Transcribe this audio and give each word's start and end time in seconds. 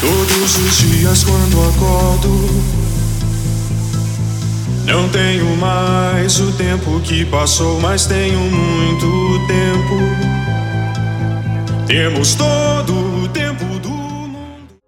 Todos 0.00 0.58
os 0.58 0.78
dias 0.78 1.24
quando 1.24 1.68
acordo, 1.68 2.28
não 4.84 5.08
tenho 5.08 5.56
mais 5.56 6.38
o 6.38 6.52
tempo 6.52 7.00
que 7.00 7.24
passou, 7.24 7.80
mas 7.80 8.06
tenho 8.06 8.38
muito 8.38 9.46
tempo. 9.46 9.96
Temos 11.86 12.34
todo 12.34 12.92
o 13.22 13.28
tempo 13.28 13.64
do 13.78 13.88
mundo. 13.88 14.78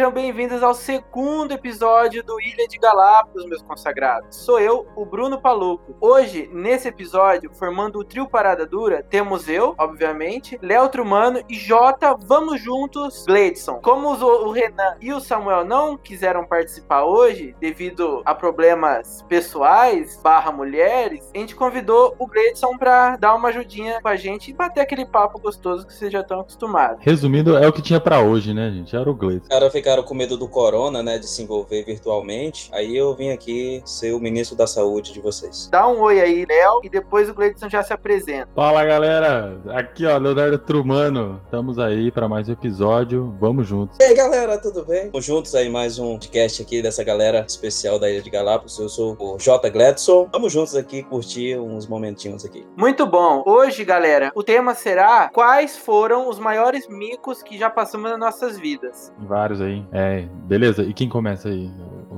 Sejam 0.00 0.12
bem-vindos 0.14 0.62
ao 0.62 0.72
segundo 0.72 1.52
episódio 1.52 2.24
do 2.24 2.40
Ilha 2.40 2.66
de 2.66 2.78
Galápagos, 2.78 3.44
meus 3.44 3.60
consagrados. 3.60 4.34
Sou 4.34 4.58
eu, 4.58 4.86
o 4.96 5.04
Bruno 5.04 5.38
Paluco. 5.38 5.94
Hoje, 6.00 6.48
nesse 6.54 6.88
episódio, 6.88 7.50
formando 7.52 7.98
o 7.98 8.04
trio 8.04 8.26
Parada 8.26 8.64
Dura, 8.64 9.02
temos 9.02 9.46
eu, 9.46 9.74
obviamente, 9.76 10.58
Léo 10.62 10.88
Trumano 10.88 11.42
e 11.50 11.54
Jota, 11.54 12.16
vamos 12.18 12.62
juntos, 12.62 13.26
Gleidson. 13.26 13.78
Como 13.82 14.08
o 14.08 14.50
Renan 14.50 14.96
e 15.02 15.12
o 15.12 15.20
Samuel 15.20 15.66
não 15.66 15.98
quiseram 15.98 16.46
participar 16.46 17.04
hoje, 17.04 17.54
devido 17.60 18.22
a 18.24 18.34
problemas 18.34 19.22
pessoais, 19.28 20.18
barra 20.22 20.50
mulheres, 20.50 21.30
a 21.34 21.38
gente 21.38 21.54
convidou 21.54 22.16
o 22.18 22.26
Gleidson 22.26 22.74
pra 22.78 23.18
dar 23.18 23.34
uma 23.34 23.50
ajudinha 23.50 24.00
com 24.00 24.08
a 24.08 24.16
gente 24.16 24.50
e 24.50 24.54
bater 24.54 24.80
aquele 24.80 25.04
papo 25.04 25.38
gostoso 25.38 25.86
que 25.86 25.92
vocês 25.92 26.10
já 26.10 26.20
estão 26.20 26.40
acostumados. 26.40 27.04
Resumindo, 27.04 27.54
é 27.58 27.68
o 27.68 27.72
que 27.72 27.82
tinha 27.82 28.00
pra 28.00 28.20
hoje, 28.20 28.54
né, 28.54 28.70
gente? 28.70 28.96
Era 28.96 29.10
o 29.10 29.14
Gleito. 29.14 29.42
Os 29.42 29.48
caras 29.48 29.70
ficaram 29.90 30.02
com 30.04 30.14
medo 30.14 30.36
do 30.36 30.48
corona, 30.48 31.02
né? 31.02 31.18
De 31.18 31.26
se 31.26 31.42
envolver 31.42 31.84
virtualmente. 31.84 32.70
Aí 32.72 32.96
eu 32.96 33.12
vim 33.14 33.30
aqui 33.30 33.82
ser 33.84 34.12
o 34.12 34.20
ministro 34.20 34.56
da 34.56 34.66
saúde 34.66 35.12
de 35.12 35.20
vocês. 35.20 35.68
Dá 35.70 35.88
um 35.88 36.00
oi 36.00 36.20
aí, 36.20 36.46
Léo, 36.46 36.80
e 36.84 36.88
depois 36.88 37.28
o 37.28 37.34
Gleidson 37.34 37.68
já 37.68 37.82
se 37.82 37.92
apresenta. 37.92 38.48
Fala, 38.54 38.84
galera! 38.84 39.60
Aqui, 39.70 40.06
ó, 40.06 40.16
Leonardo 40.16 40.58
Trumano. 40.58 41.40
Estamos 41.44 41.78
aí 41.78 42.12
pra 42.12 42.28
mais 42.28 42.48
um 42.48 42.52
episódio. 42.52 43.34
Vamos 43.40 43.66
juntos. 43.66 43.98
E 43.98 44.04
aí, 44.04 44.14
galera, 44.14 44.58
tudo 44.58 44.84
bem? 44.84 45.06
Estamos 45.06 45.24
juntos 45.24 45.54
aí 45.56 45.68
mais 45.68 45.98
um 45.98 46.12
podcast 46.12 46.62
aqui 46.62 46.80
dessa 46.80 47.02
galera 47.02 47.44
especial 47.48 47.98
da 47.98 48.08
Ilha 48.08 48.22
de 48.22 48.30
Galápagos. 48.30 48.78
Eu 48.78 48.88
sou 48.88 49.16
o 49.18 49.38
J. 49.38 49.70
Gladson. 49.70 50.28
Vamos 50.30 50.52
juntos 50.52 50.76
aqui 50.76 51.02
curtir 51.02 51.58
uns 51.58 51.88
momentinhos 51.88 52.44
aqui. 52.44 52.64
Muito 52.76 53.06
bom. 53.06 53.42
Hoje, 53.44 53.84
galera, 53.84 54.30
o 54.36 54.44
tema 54.44 54.72
será 54.72 55.30
quais 55.32 55.76
foram 55.76 56.28
os 56.28 56.38
maiores 56.38 56.86
micos 56.88 57.42
que 57.42 57.58
já 57.58 57.68
passamos 57.68 58.08
nas 58.08 58.20
nossas 58.20 58.56
vidas. 58.56 59.12
Vários 59.18 59.60
aí. 59.60 59.69
É, 59.92 60.26
beleza. 60.46 60.82
E 60.82 60.92
quem 60.92 61.08
começa 61.08 61.48
aí? 61.48 61.70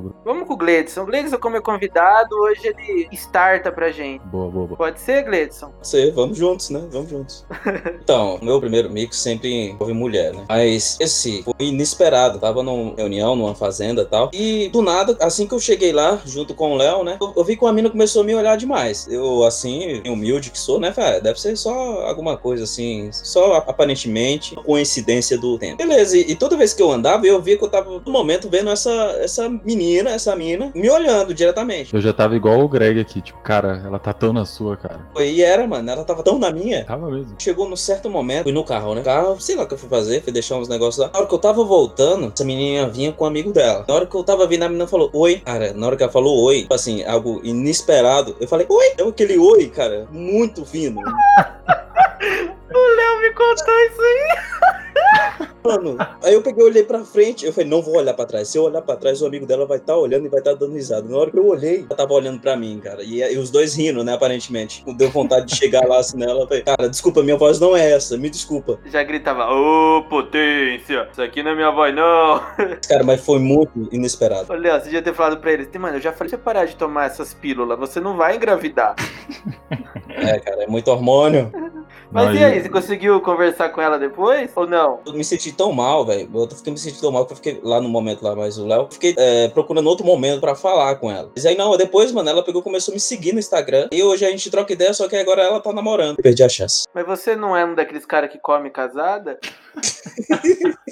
O- 0.02 0.08
o- 0.08 0.14
Vamos 0.24 0.46
com 0.46 0.54
o 0.54 0.56
Gledson. 0.56 1.02
O 1.02 1.06
Gledson, 1.06 1.38
como 1.38 1.56
é 1.56 1.60
convidado, 1.60 2.34
hoje 2.36 2.60
ele 2.68 3.08
starta 3.12 3.70
pra 3.72 3.90
gente. 3.90 4.22
Boa, 4.26 4.48
boa, 4.50 4.66
boa. 4.66 4.76
Pode 4.76 5.00
ser, 5.00 5.22
Gledson? 5.24 5.72
Você, 5.82 6.10
vamos 6.10 6.36
juntos, 6.38 6.70
né? 6.70 6.82
Vamos 6.90 7.10
juntos. 7.10 7.44
então, 8.02 8.36
o 8.40 8.44
meu 8.44 8.60
primeiro 8.60 8.90
mico 8.90 9.14
sempre 9.14 9.70
envolve 9.70 9.92
mulher, 9.92 10.32
né? 10.32 10.44
Mas 10.48 10.96
esse 11.00 11.42
foi 11.42 11.54
inesperado. 11.60 12.38
Tava 12.38 12.62
numa 12.62 12.94
reunião, 12.96 13.34
numa 13.36 13.54
fazenda 13.54 14.02
e 14.02 14.06
tal. 14.06 14.30
E 14.32 14.68
do 14.68 14.82
nada, 14.82 15.16
assim 15.20 15.46
que 15.46 15.54
eu 15.54 15.60
cheguei 15.60 15.92
lá, 15.92 16.20
junto 16.24 16.54
com 16.54 16.72
o 16.72 16.76
Léo, 16.76 17.04
né? 17.04 17.18
Eu, 17.20 17.32
eu 17.36 17.44
vi 17.44 17.56
que 17.56 17.64
uma 17.64 17.72
mina 17.72 17.90
começou 17.90 18.22
a 18.22 18.24
me 18.24 18.34
olhar 18.34 18.56
demais. 18.56 19.06
Eu, 19.08 19.44
assim, 19.44 20.02
humilde 20.06 20.50
que 20.50 20.58
sou, 20.58 20.78
né? 20.80 20.92
Falei, 20.92 21.20
deve 21.20 21.40
ser 21.40 21.56
só 21.56 21.72
alguma 22.06 22.36
coisa 22.36 22.64
assim, 22.64 23.10
só 23.12 23.54
aparentemente 23.56 24.54
coincidência 24.56 25.36
do 25.38 25.58
tempo. 25.58 25.76
Beleza, 25.76 26.16
e, 26.16 26.32
e 26.32 26.34
toda 26.36 26.56
vez 26.56 26.72
que 26.72 26.82
eu 26.82 26.90
andava, 26.90 27.26
eu 27.26 27.40
via 27.40 27.56
que 27.56 27.64
eu 27.64 27.68
tava 27.68 27.90
no 28.04 28.12
momento 28.12 28.48
vendo 28.48 28.70
essa, 28.70 28.90
essa 29.20 29.48
menina, 29.48 29.91
essa 30.00 30.34
mina, 30.36 30.70
me 30.74 30.90
olhando 30.90 31.34
diretamente. 31.34 31.94
Eu 31.94 32.00
já 32.00 32.12
tava 32.12 32.36
igual 32.36 32.60
o 32.60 32.68
Greg 32.68 33.00
aqui, 33.00 33.20
tipo, 33.20 33.38
cara, 33.40 33.82
ela 33.84 33.98
tá 33.98 34.12
tão 34.12 34.32
na 34.32 34.44
sua, 34.44 34.76
cara. 34.76 35.00
E 35.20 35.42
era, 35.42 35.66
mano, 35.66 35.90
ela 35.90 36.04
tava 36.04 36.22
tão 36.22 36.38
na 36.38 36.50
minha. 36.50 36.84
Tava 36.84 37.10
mesmo. 37.10 37.34
Chegou 37.38 37.68
num 37.68 37.76
certo 37.76 38.08
momento, 38.08 38.44
fui 38.44 38.52
no 38.52 38.64
carro, 38.64 38.94
né? 38.94 39.02
Carro, 39.02 39.40
sei 39.40 39.56
lá 39.56 39.64
o 39.64 39.66
que 39.66 39.74
eu 39.74 39.78
fui 39.78 39.88
fazer, 39.88 40.22
fui 40.22 40.32
deixar 40.32 40.56
uns 40.56 40.68
negócios 40.68 40.98
lá. 40.98 41.10
Na 41.12 41.18
hora 41.20 41.28
que 41.28 41.34
eu 41.34 41.38
tava 41.38 41.64
voltando, 41.64 42.32
essa 42.32 42.44
menina 42.44 42.88
vinha 42.88 43.12
com 43.12 43.24
um 43.24 43.28
amigo 43.28 43.52
dela. 43.52 43.84
Na 43.86 43.94
hora 43.94 44.06
que 44.06 44.14
eu 44.14 44.24
tava 44.24 44.46
vindo, 44.46 44.62
a 44.62 44.68
menina 44.68 44.86
falou, 44.86 45.10
oi. 45.12 45.42
Cara, 45.44 45.72
na 45.72 45.86
hora 45.86 45.96
que 45.96 46.02
ela 46.02 46.12
falou 46.12 46.44
oi, 46.44 46.62
tipo 46.62 46.74
assim, 46.74 47.04
algo 47.04 47.40
inesperado, 47.44 48.36
eu 48.40 48.48
falei, 48.48 48.66
oi. 48.68 48.94
Deu 48.96 49.08
aquele 49.08 49.38
oi, 49.38 49.68
cara, 49.68 50.06
muito 50.10 50.64
fino. 50.64 51.00
O 52.74 52.96
Léo 52.96 53.20
me 53.20 53.30
contou 53.34 53.74
isso 53.80 54.00
aí. 54.00 54.61
Mano, 55.64 55.96
aí 56.22 56.34
eu 56.34 56.42
peguei, 56.42 56.64
olhei 56.64 56.82
pra 56.82 57.04
frente, 57.04 57.46
eu 57.46 57.52
falei, 57.52 57.68
não 57.68 57.80
vou 57.80 57.96
olhar 57.96 58.14
pra 58.14 58.26
trás. 58.26 58.48
Se 58.48 58.58
eu 58.58 58.64
olhar 58.64 58.82
pra 58.82 58.96
trás, 58.96 59.22
o 59.22 59.26
amigo 59.26 59.46
dela 59.46 59.64
vai 59.64 59.78
estar 59.78 59.96
olhando 59.96 60.26
e 60.26 60.28
vai 60.28 60.40
estar 60.40 60.54
dando 60.54 60.74
risada. 60.74 61.08
Na 61.08 61.16
hora 61.16 61.30
que 61.30 61.38
eu 61.38 61.46
olhei, 61.46 61.84
ela 61.88 61.96
tava 61.96 62.12
olhando 62.12 62.40
pra 62.40 62.56
mim, 62.56 62.80
cara. 62.82 63.02
E, 63.02 63.20
e 63.20 63.38
os 63.38 63.50
dois 63.50 63.74
rindo, 63.74 64.02
né, 64.02 64.14
aparentemente. 64.14 64.84
Deu 64.96 65.08
vontade 65.10 65.46
de 65.46 65.56
chegar 65.56 65.86
lá 65.86 65.98
assim 65.98 66.18
nela. 66.18 66.46
Falei, 66.48 66.62
cara, 66.62 66.88
desculpa, 66.88 67.22
minha 67.22 67.36
voz 67.36 67.60
não 67.60 67.76
é 67.76 67.92
essa, 67.92 68.16
me 68.16 68.28
desculpa. 68.28 68.78
Já 68.86 69.02
gritava, 69.04 69.48
ô 69.54 70.02
potência, 70.04 71.08
isso 71.12 71.22
aqui 71.22 71.42
não 71.42 71.52
é 71.52 71.54
minha 71.54 71.70
voz 71.70 71.94
não. 71.94 72.40
Cara, 72.88 73.04
mas 73.04 73.24
foi 73.24 73.38
muito 73.38 73.88
inesperado. 73.92 74.52
Léo, 74.52 74.78
você 74.78 74.84
devia 74.84 75.02
ter 75.02 75.14
falado 75.14 75.38
pra 75.40 75.52
ele, 75.52 75.68
mano, 75.78 75.96
eu 75.96 76.00
já 76.00 76.12
falei 76.12 76.28
pra 76.30 76.38
você 76.38 76.44
parar 76.44 76.64
de 76.64 76.76
tomar 76.76 77.06
essas 77.06 77.32
pílulas, 77.32 77.78
você 77.78 78.00
não 78.00 78.16
vai 78.16 78.36
engravidar. 78.36 78.94
É, 80.08 80.38
cara, 80.40 80.64
é 80.64 80.66
muito 80.66 80.88
hormônio. 80.88 81.50
Mas 82.12 82.26
Não, 82.26 82.34
e 82.34 82.44
aí, 82.44 82.60
você 82.60 82.68
conseguiu 82.68 83.18
conversar 83.22 83.70
com 83.70 83.80
ela 83.80 83.98
depois? 83.98 84.50
Ou 84.54 84.66
não? 84.66 85.00
Eu 85.06 85.14
me 85.14 85.24
senti 85.24 85.50
tão 85.50 85.72
mal, 85.72 86.04
velho. 86.04 86.28
Eu 86.34 86.46
fiquei 86.50 86.70
me 86.70 86.78
sentindo 86.78 87.00
tão 87.00 87.10
mal 87.10 87.24
que 87.24 87.32
eu 87.32 87.36
fiquei 87.36 87.58
lá 87.62 87.80
no 87.80 87.88
momento 87.88 88.22
lá, 88.22 88.36
mas 88.36 88.58
o 88.58 88.66
Léo, 88.66 88.86
fiquei 88.90 89.14
é, 89.16 89.48
procurando 89.48 89.86
outro 89.86 90.04
momento 90.04 90.40
pra 90.40 90.54
falar 90.54 90.96
com 90.96 91.10
ela. 91.10 91.30
Mas 91.34 91.46
aí 91.46 91.56
não, 91.56 91.74
depois, 91.74 92.12
mano, 92.12 92.28
ela 92.28 92.44
pegou 92.44 92.60
e 92.60 92.64
começou 92.64 92.92
a 92.92 92.94
me 92.94 93.00
seguir 93.00 93.32
no 93.32 93.38
Instagram. 93.38 93.88
E 93.90 94.02
hoje 94.02 94.26
a 94.26 94.30
gente 94.30 94.50
troca 94.50 94.74
ideia, 94.74 94.92
só 94.92 95.08
que 95.08 95.16
agora 95.16 95.42
ela 95.42 95.58
tá 95.58 95.72
namorando. 95.72 96.18
Eu 96.18 96.22
perdi 96.22 96.44
a 96.44 96.48
chance. 96.50 96.84
Mas 96.94 97.06
você 97.06 97.34
não 97.34 97.56
é 97.56 97.64
um 97.64 97.74
daqueles 97.74 98.04
caras 98.04 98.30
que 98.30 98.38
come 98.38 98.68
casada? 98.68 99.38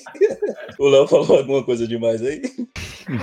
O 0.78 0.88
Léo 0.88 1.06
falou 1.06 1.36
alguma 1.36 1.62
coisa 1.62 1.86
demais 1.86 2.22
aí. 2.22 2.40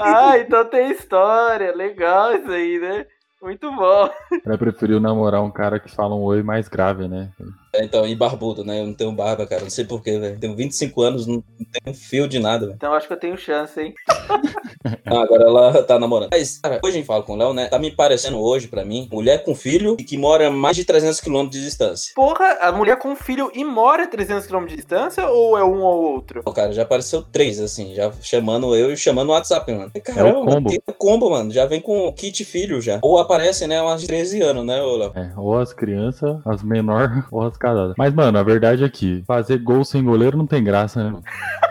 Ah, 0.00 0.38
então 0.38 0.64
tem 0.64 0.92
história. 0.92 1.74
Legal 1.74 2.34
isso 2.36 2.50
aí, 2.50 2.78
né? 2.78 3.06
Muito 3.42 3.70
bom. 3.70 4.10
Ela 4.44 4.58
preferiu 4.58 4.98
namorar 4.98 5.42
um 5.42 5.50
cara 5.50 5.78
que 5.78 5.90
fala 5.90 6.14
um 6.14 6.22
oi 6.22 6.42
mais 6.42 6.68
grave, 6.68 7.06
né? 7.06 7.32
É, 7.76 7.84
Então, 7.84 8.06
e 8.06 8.14
barbudo, 8.14 8.64
né? 8.64 8.80
Eu 8.80 8.86
não 8.86 8.94
tenho 8.94 9.12
barba, 9.12 9.46
cara. 9.46 9.62
Não 9.62 9.70
sei 9.70 9.84
porquê, 9.84 10.18
velho. 10.18 10.38
Tenho 10.38 10.54
25 10.56 11.02
anos, 11.02 11.26
não, 11.26 11.42
tenho 11.84 11.96
fio 11.96 12.26
de 12.28 12.38
nada, 12.38 12.66
velho. 12.66 12.76
Então 12.76 12.92
acho 12.94 13.06
que 13.06 13.12
eu 13.12 13.18
tenho 13.18 13.36
chance, 13.36 13.80
hein? 13.80 13.94
Ah, 15.04 15.22
agora 15.22 15.42
ela 15.44 15.82
tá 15.82 15.98
namorando. 15.98 16.28
Mas, 16.32 16.58
cara, 16.58 16.80
hoje 16.82 16.92
a 16.94 16.96
gente 16.98 17.06
fala 17.06 17.22
com 17.22 17.32
o 17.32 17.36
Léo, 17.36 17.52
né? 17.52 17.66
Tá 17.66 17.78
me 17.78 17.90
parecendo 17.90 18.38
hoje, 18.40 18.68
pra 18.68 18.84
mim, 18.84 19.08
mulher 19.10 19.42
com 19.44 19.52
filho 19.54 19.96
e 19.98 20.04
que 20.04 20.16
mora 20.16 20.46
a 20.46 20.50
mais 20.50 20.76
de 20.76 20.84
300 20.84 21.20
quilômetros 21.20 21.58
de 21.60 21.64
distância. 21.66 22.12
Porra, 22.14 22.58
a 22.60 22.70
mulher 22.72 22.96
com 22.98 23.14
filho 23.16 23.50
e 23.54 23.64
mora 23.64 24.04
a 24.04 24.06
300 24.06 24.46
km 24.46 24.64
de 24.66 24.76
distância 24.76 25.26
ou 25.28 25.58
é 25.58 25.64
um 25.64 25.82
ou 25.82 26.12
outro? 26.12 26.42
Pô, 26.44 26.52
cara, 26.52 26.72
já 26.72 26.82
apareceu 26.82 27.20
três, 27.22 27.60
assim, 27.60 27.94
já 27.94 28.12
chamando 28.20 28.74
eu 28.76 28.92
e 28.92 28.96
chamando 28.96 29.28
o 29.30 29.32
WhatsApp, 29.32 29.72
mano. 29.72 29.90
Caramba, 30.04 30.28
É 30.28 30.32
o 30.32 30.44
combo. 30.44 30.70
que 30.70 30.80
combo, 30.96 31.30
mano. 31.30 31.50
Já 31.50 31.66
vem 31.66 31.80
com 31.80 32.12
kit 32.12 32.44
filho 32.44 32.80
já. 32.80 33.00
Ou 33.02 33.18
aparece, 33.18 33.66
né, 33.66 33.80
umas 33.82 34.00
de 34.02 34.06
13 34.06 34.40
anos, 34.42 34.64
né, 34.64 34.80
ô 34.82 34.96
Léo? 34.96 35.12
É, 35.16 35.32
ou 35.36 35.58
as 35.58 35.72
crianças, 35.72 36.36
as 36.46 36.62
menores, 36.62 37.24
ou 37.32 37.42
as 37.42 37.56
Mas, 37.96 38.12
mano, 38.14 38.38
a 38.38 38.42
verdade 38.42 38.84
é 38.84 38.88
que 38.88 39.22
fazer 39.26 39.58
gol 39.58 39.84
sem 39.84 40.04
goleiro 40.04 40.36
não 40.36 40.46
tem 40.46 40.62
graça, 40.62 41.10
né? 41.10 41.20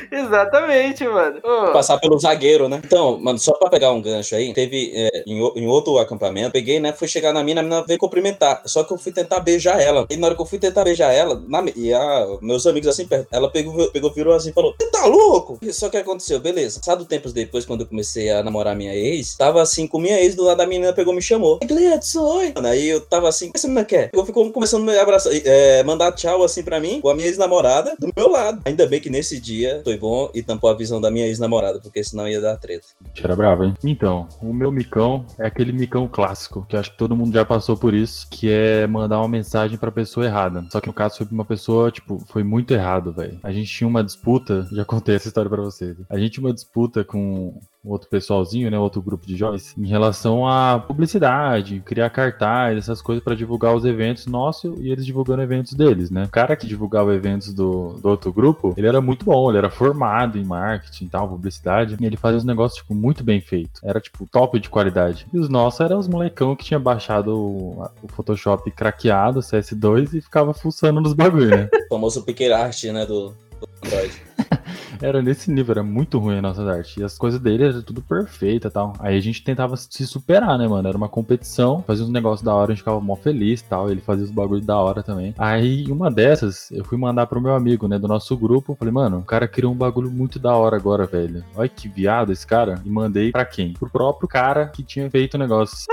Exatamente, 0.10 1.04
mano. 1.06 1.40
Ô, 1.42 1.72
Passar 1.72 1.98
pelo 1.98 2.18
zagueiro, 2.18 2.68
né? 2.68 2.80
Então, 2.84 3.18
mano, 3.20 3.38
só 3.38 3.52
pra 3.52 3.68
pegar 3.68 3.92
um 3.92 4.00
gancho 4.00 4.34
aí, 4.34 4.52
teve 4.52 4.92
é, 4.94 5.22
em, 5.26 5.38
em 5.38 5.66
outro 5.66 5.98
acampamento, 5.98 6.52
peguei, 6.52 6.80
né? 6.80 6.92
Fui 6.92 7.06
chegar 7.06 7.32
na 7.32 7.42
mina, 7.42 7.60
a 7.60 7.64
mina 7.64 7.84
veio 7.86 7.98
cumprimentar. 7.98 8.62
Só 8.64 8.82
que 8.82 8.92
eu 8.92 8.98
fui 8.98 9.12
tentar 9.12 9.40
beijar 9.40 9.80
ela. 9.80 10.06
E 10.10 10.16
na 10.16 10.28
hora 10.28 10.36
que 10.36 10.42
eu 10.42 10.46
fui 10.46 10.58
tentar 10.58 10.84
beijar 10.84 11.12
ela, 11.12 11.40
na, 11.46 11.64
e 11.76 11.92
a, 11.92 12.26
meus 12.40 12.66
amigos 12.66 12.88
assim 12.88 13.06
perto, 13.06 13.28
ela 13.30 13.50
pegou, 13.50 13.90
pegou, 13.90 14.12
virou 14.12 14.34
assim 14.34 14.50
e 14.50 14.52
falou: 14.52 14.74
Você 14.78 14.90
tá 14.90 15.06
louco? 15.06 15.58
Só 15.72 15.88
que 15.88 15.96
aconteceu, 15.96 16.40
beleza. 16.40 16.80
Passado 16.80 17.04
tempos 17.04 17.32
depois, 17.32 17.64
quando 17.64 17.82
eu 17.82 17.86
comecei 17.86 18.30
a 18.30 18.42
namorar 18.42 18.74
minha 18.74 18.94
ex, 18.94 19.36
tava 19.36 19.60
assim 19.60 19.86
com 19.86 19.98
minha 19.98 20.20
ex 20.20 20.34
do 20.34 20.44
lado 20.44 20.58
da 20.58 20.66
menina, 20.66 20.92
pegou 20.92 21.14
me 21.14 21.22
chamou. 21.22 21.58
Gledson, 21.64 22.22
oi. 22.22 22.52
Mano, 22.54 22.68
Aí 22.70 22.88
eu 22.88 23.00
tava 23.00 23.28
assim, 23.28 23.48
o 23.48 23.52
que 23.52 23.58
essa 23.58 23.66
menina 23.66 23.84
quer? 23.84 24.10
Eu 24.12 24.24
ficou 24.24 24.50
começando 24.52 24.88
a 24.88 24.92
me 24.92 24.98
abraçar, 24.98 25.32
é, 25.44 25.82
mandar 25.82 26.12
tchau 26.12 26.44
assim 26.44 26.62
pra 26.62 26.78
mim, 26.78 27.00
com 27.00 27.08
a 27.08 27.14
minha 27.14 27.26
ex-namorada 27.26 27.96
do 27.98 28.12
meu 28.16 28.28
lado. 28.28 28.62
Ainda 28.64 28.86
bem 28.86 29.00
que 29.00 29.10
nesse 29.10 29.40
dia 29.40 29.82
foi 29.90 29.98
bom 29.98 30.30
e 30.32 30.42
tampou 30.42 30.70
a 30.70 30.74
visão 30.74 31.00
da 31.00 31.10
minha 31.10 31.26
ex-namorada, 31.26 31.80
porque 31.80 32.04
senão 32.04 32.28
ia 32.28 32.40
dar 32.40 32.56
treta. 32.56 32.86
Tira 33.12 33.34
brava, 33.34 33.66
hein? 33.66 33.74
Então, 33.82 34.28
o 34.40 34.52
meu 34.52 34.70
micão 34.70 35.26
é 35.38 35.46
aquele 35.46 35.72
micão 35.72 36.06
clássico, 36.06 36.64
que 36.68 36.76
acho 36.76 36.92
que 36.92 36.98
todo 36.98 37.16
mundo 37.16 37.34
já 37.34 37.44
passou 37.44 37.76
por 37.76 37.92
isso, 37.92 38.28
que 38.30 38.48
é 38.50 38.86
mandar 38.86 39.18
uma 39.18 39.28
mensagem 39.28 39.76
pra 39.76 39.90
pessoa 39.90 40.26
errada. 40.26 40.64
Só 40.70 40.80
que 40.80 40.86
no 40.86 40.92
caso 40.92 41.16
foi 41.16 41.26
pra 41.26 41.34
uma 41.34 41.44
pessoa, 41.44 41.90
tipo, 41.90 42.20
foi 42.28 42.44
muito 42.44 42.72
errado, 42.72 43.12
velho. 43.12 43.38
A 43.42 43.50
gente 43.50 43.72
tinha 43.72 43.88
uma 43.88 44.04
disputa, 44.04 44.68
já 44.70 44.84
contei 44.84 45.16
essa 45.16 45.28
história 45.28 45.50
pra 45.50 45.62
vocês. 45.62 45.96
A 46.08 46.18
gente 46.18 46.32
tinha 46.32 46.46
uma 46.46 46.54
disputa 46.54 47.02
com 47.02 47.58
outro 47.84 48.08
pessoalzinho, 48.08 48.70
né, 48.70 48.78
outro 48.78 49.00
grupo 49.00 49.26
de 49.26 49.36
jovens, 49.36 49.74
em 49.76 49.86
relação 49.86 50.46
à 50.46 50.78
publicidade, 50.78 51.80
criar 51.80 52.10
cartaz, 52.10 52.76
essas 52.76 53.00
coisas 53.00 53.22
pra 53.24 53.34
divulgar 53.34 53.74
os 53.74 53.84
eventos 53.84 54.26
nossos 54.26 54.78
e 54.80 54.90
eles 54.90 55.06
divulgando 55.06 55.42
eventos 55.42 55.72
deles, 55.72 56.10
né? 56.10 56.24
O 56.24 56.28
cara 56.28 56.56
que 56.56 56.66
divulgava 56.66 57.14
eventos 57.14 57.54
do, 57.54 57.94
do 57.94 58.08
outro 58.08 58.32
grupo, 58.32 58.74
ele 58.76 58.86
era 58.86 59.00
muito 59.00 59.24
bom, 59.24 59.50
ele 59.50 59.58
era 59.58 59.70
formado 59.70 60.38
em 60.38 60.44
marketing 60.44 61.06
e 61.06 61.08
tal, 61.08 61.28
publicidade, 61.28 61.96
e 61.98 62.04
ele 62.04 62.16
fazia 62.16 62.38
os 62.38 62.44
negócios, 62.44 62.82
tipo, 62.82 62.94
muito 62.94 63.24
bem 63.24 63.40
feito. 63.40 63.80
Era, 63.82 64.00
tipo, 64.00 64.26
top 64.26 64.58
de 64.60 64.68
qualidade. 64.68 65.26
E 65.32 65.38
os 65.38 65.48
nossos 65.48 65.80
eram 65.80 65.98
os 65.98 66.08
molecão 66.08 66.54
que 66.54 66.64
tinha 66.64 66.78
baixado 66.78 67.36
o, 67.36 67.88
o 68.02 68.08
Photoshop 68.08 68.70
craqueado, 68.70 69.40
CS2, 69.40 70.14
e 70.14 70.20
ficava 70.20 70.52
fuçando 70.52 71.00
nos 71.00 71.14
bagulho, 71.14 71.50
né? 71.50 71.68
O 71.90 71.94
famoso 71.94 72.22
picker 72.22 72.52
art, 72.52 72.84
né, 72.84 73.04
do, 73.04 73.30
do 73.60 73.68
Android. 73.84 74.22
Era 75.00 75.22
nesse 75.22 75.50
nível, 75.50 75.72
era 75.72 75.82
muito 75.82 76.18
ruim 76.18 76.38
a 76.38 76.42
nossa 76.42 76.62
arte. 76.62 77.00
E 77.00 77.04
as 77.04 77.16
coisas 77.16 77.40
dele 77.40 77.64
eram 77.64 77.82
tudo 77.82 78.02
perfeita 78.02 78.68
e 78.68 78.70
tal. 78.70 78.94
Aí 78.98 79.16
a 79.16 79.20
gente 79.20 79.42
tentava 79.42 79.76
se 79.76 80.06
superar, 80.06 80.58
né, 80.58 80.66
mano? 80.66 80.88
Era 80.88 80.96
uma 80.96 81.08
competição, 81.08 81.82
fazia 81.86 82.04
uns 82.04 82.10
negócios 82.10 82.42
da 82.42 82.54
hora, 82.54 82.72
a 82.72 82.74
gente 82.74 82.82
ficava 82.82 83.00
mó 83.00 83.16
feliz 83.16 83.60
e 83.60 83.64
tal. 83.64 83.90
Ele 83.90 84.00
fazia 84.00 84.24
os 84.24 84.30
bagulhos 84.30 84.64
da 84.64 84.76
hora 84.76 85.02
também. 85.02 85.34
Aí, 85.38 85.86
uma 85.90 86.10
dessas, 86.10 86.70
eu 86.70 86.84
fui 86.84 86.98
mandar 86.98 87.26
pro 87.26 87.40
meu 87.40 87.54
amigo, 87.54 87.86
né, 87.88 87.98
do 87.98 88.08
nosso 88.08 88.36
grupo. 88.36 88.76
Falei, 88.78 88.92
mano, 88.92 89.18
o 89.18 89.24
cara 89.24 89.46
criou 89.46 89.72
um 89.72 89.76
bagulho 89.76 90.10
muito 90.10 90.38
da 90.38 90.54
hora 90.54 90.76
agora, 90.76 91.06
velho. 91.06 91.44
Olha 91.54 91.68
que 91.68 91.88
viado 91.88 92.32
esse 92.32 92.46
cara. 92.46 92.80
E 92.84 92.90
mandei 92.90 93.30
pra 93.30 93.44
quem? 93.44 93.74
Pro 93.74 93.90
próprio 93.90 94.28
cara 94.28 94.66
que 94.66 94.82
tinha 94.82 95.10
feito 95.10 95.34
o 95.34 95.38
negócio. 95.38 95.86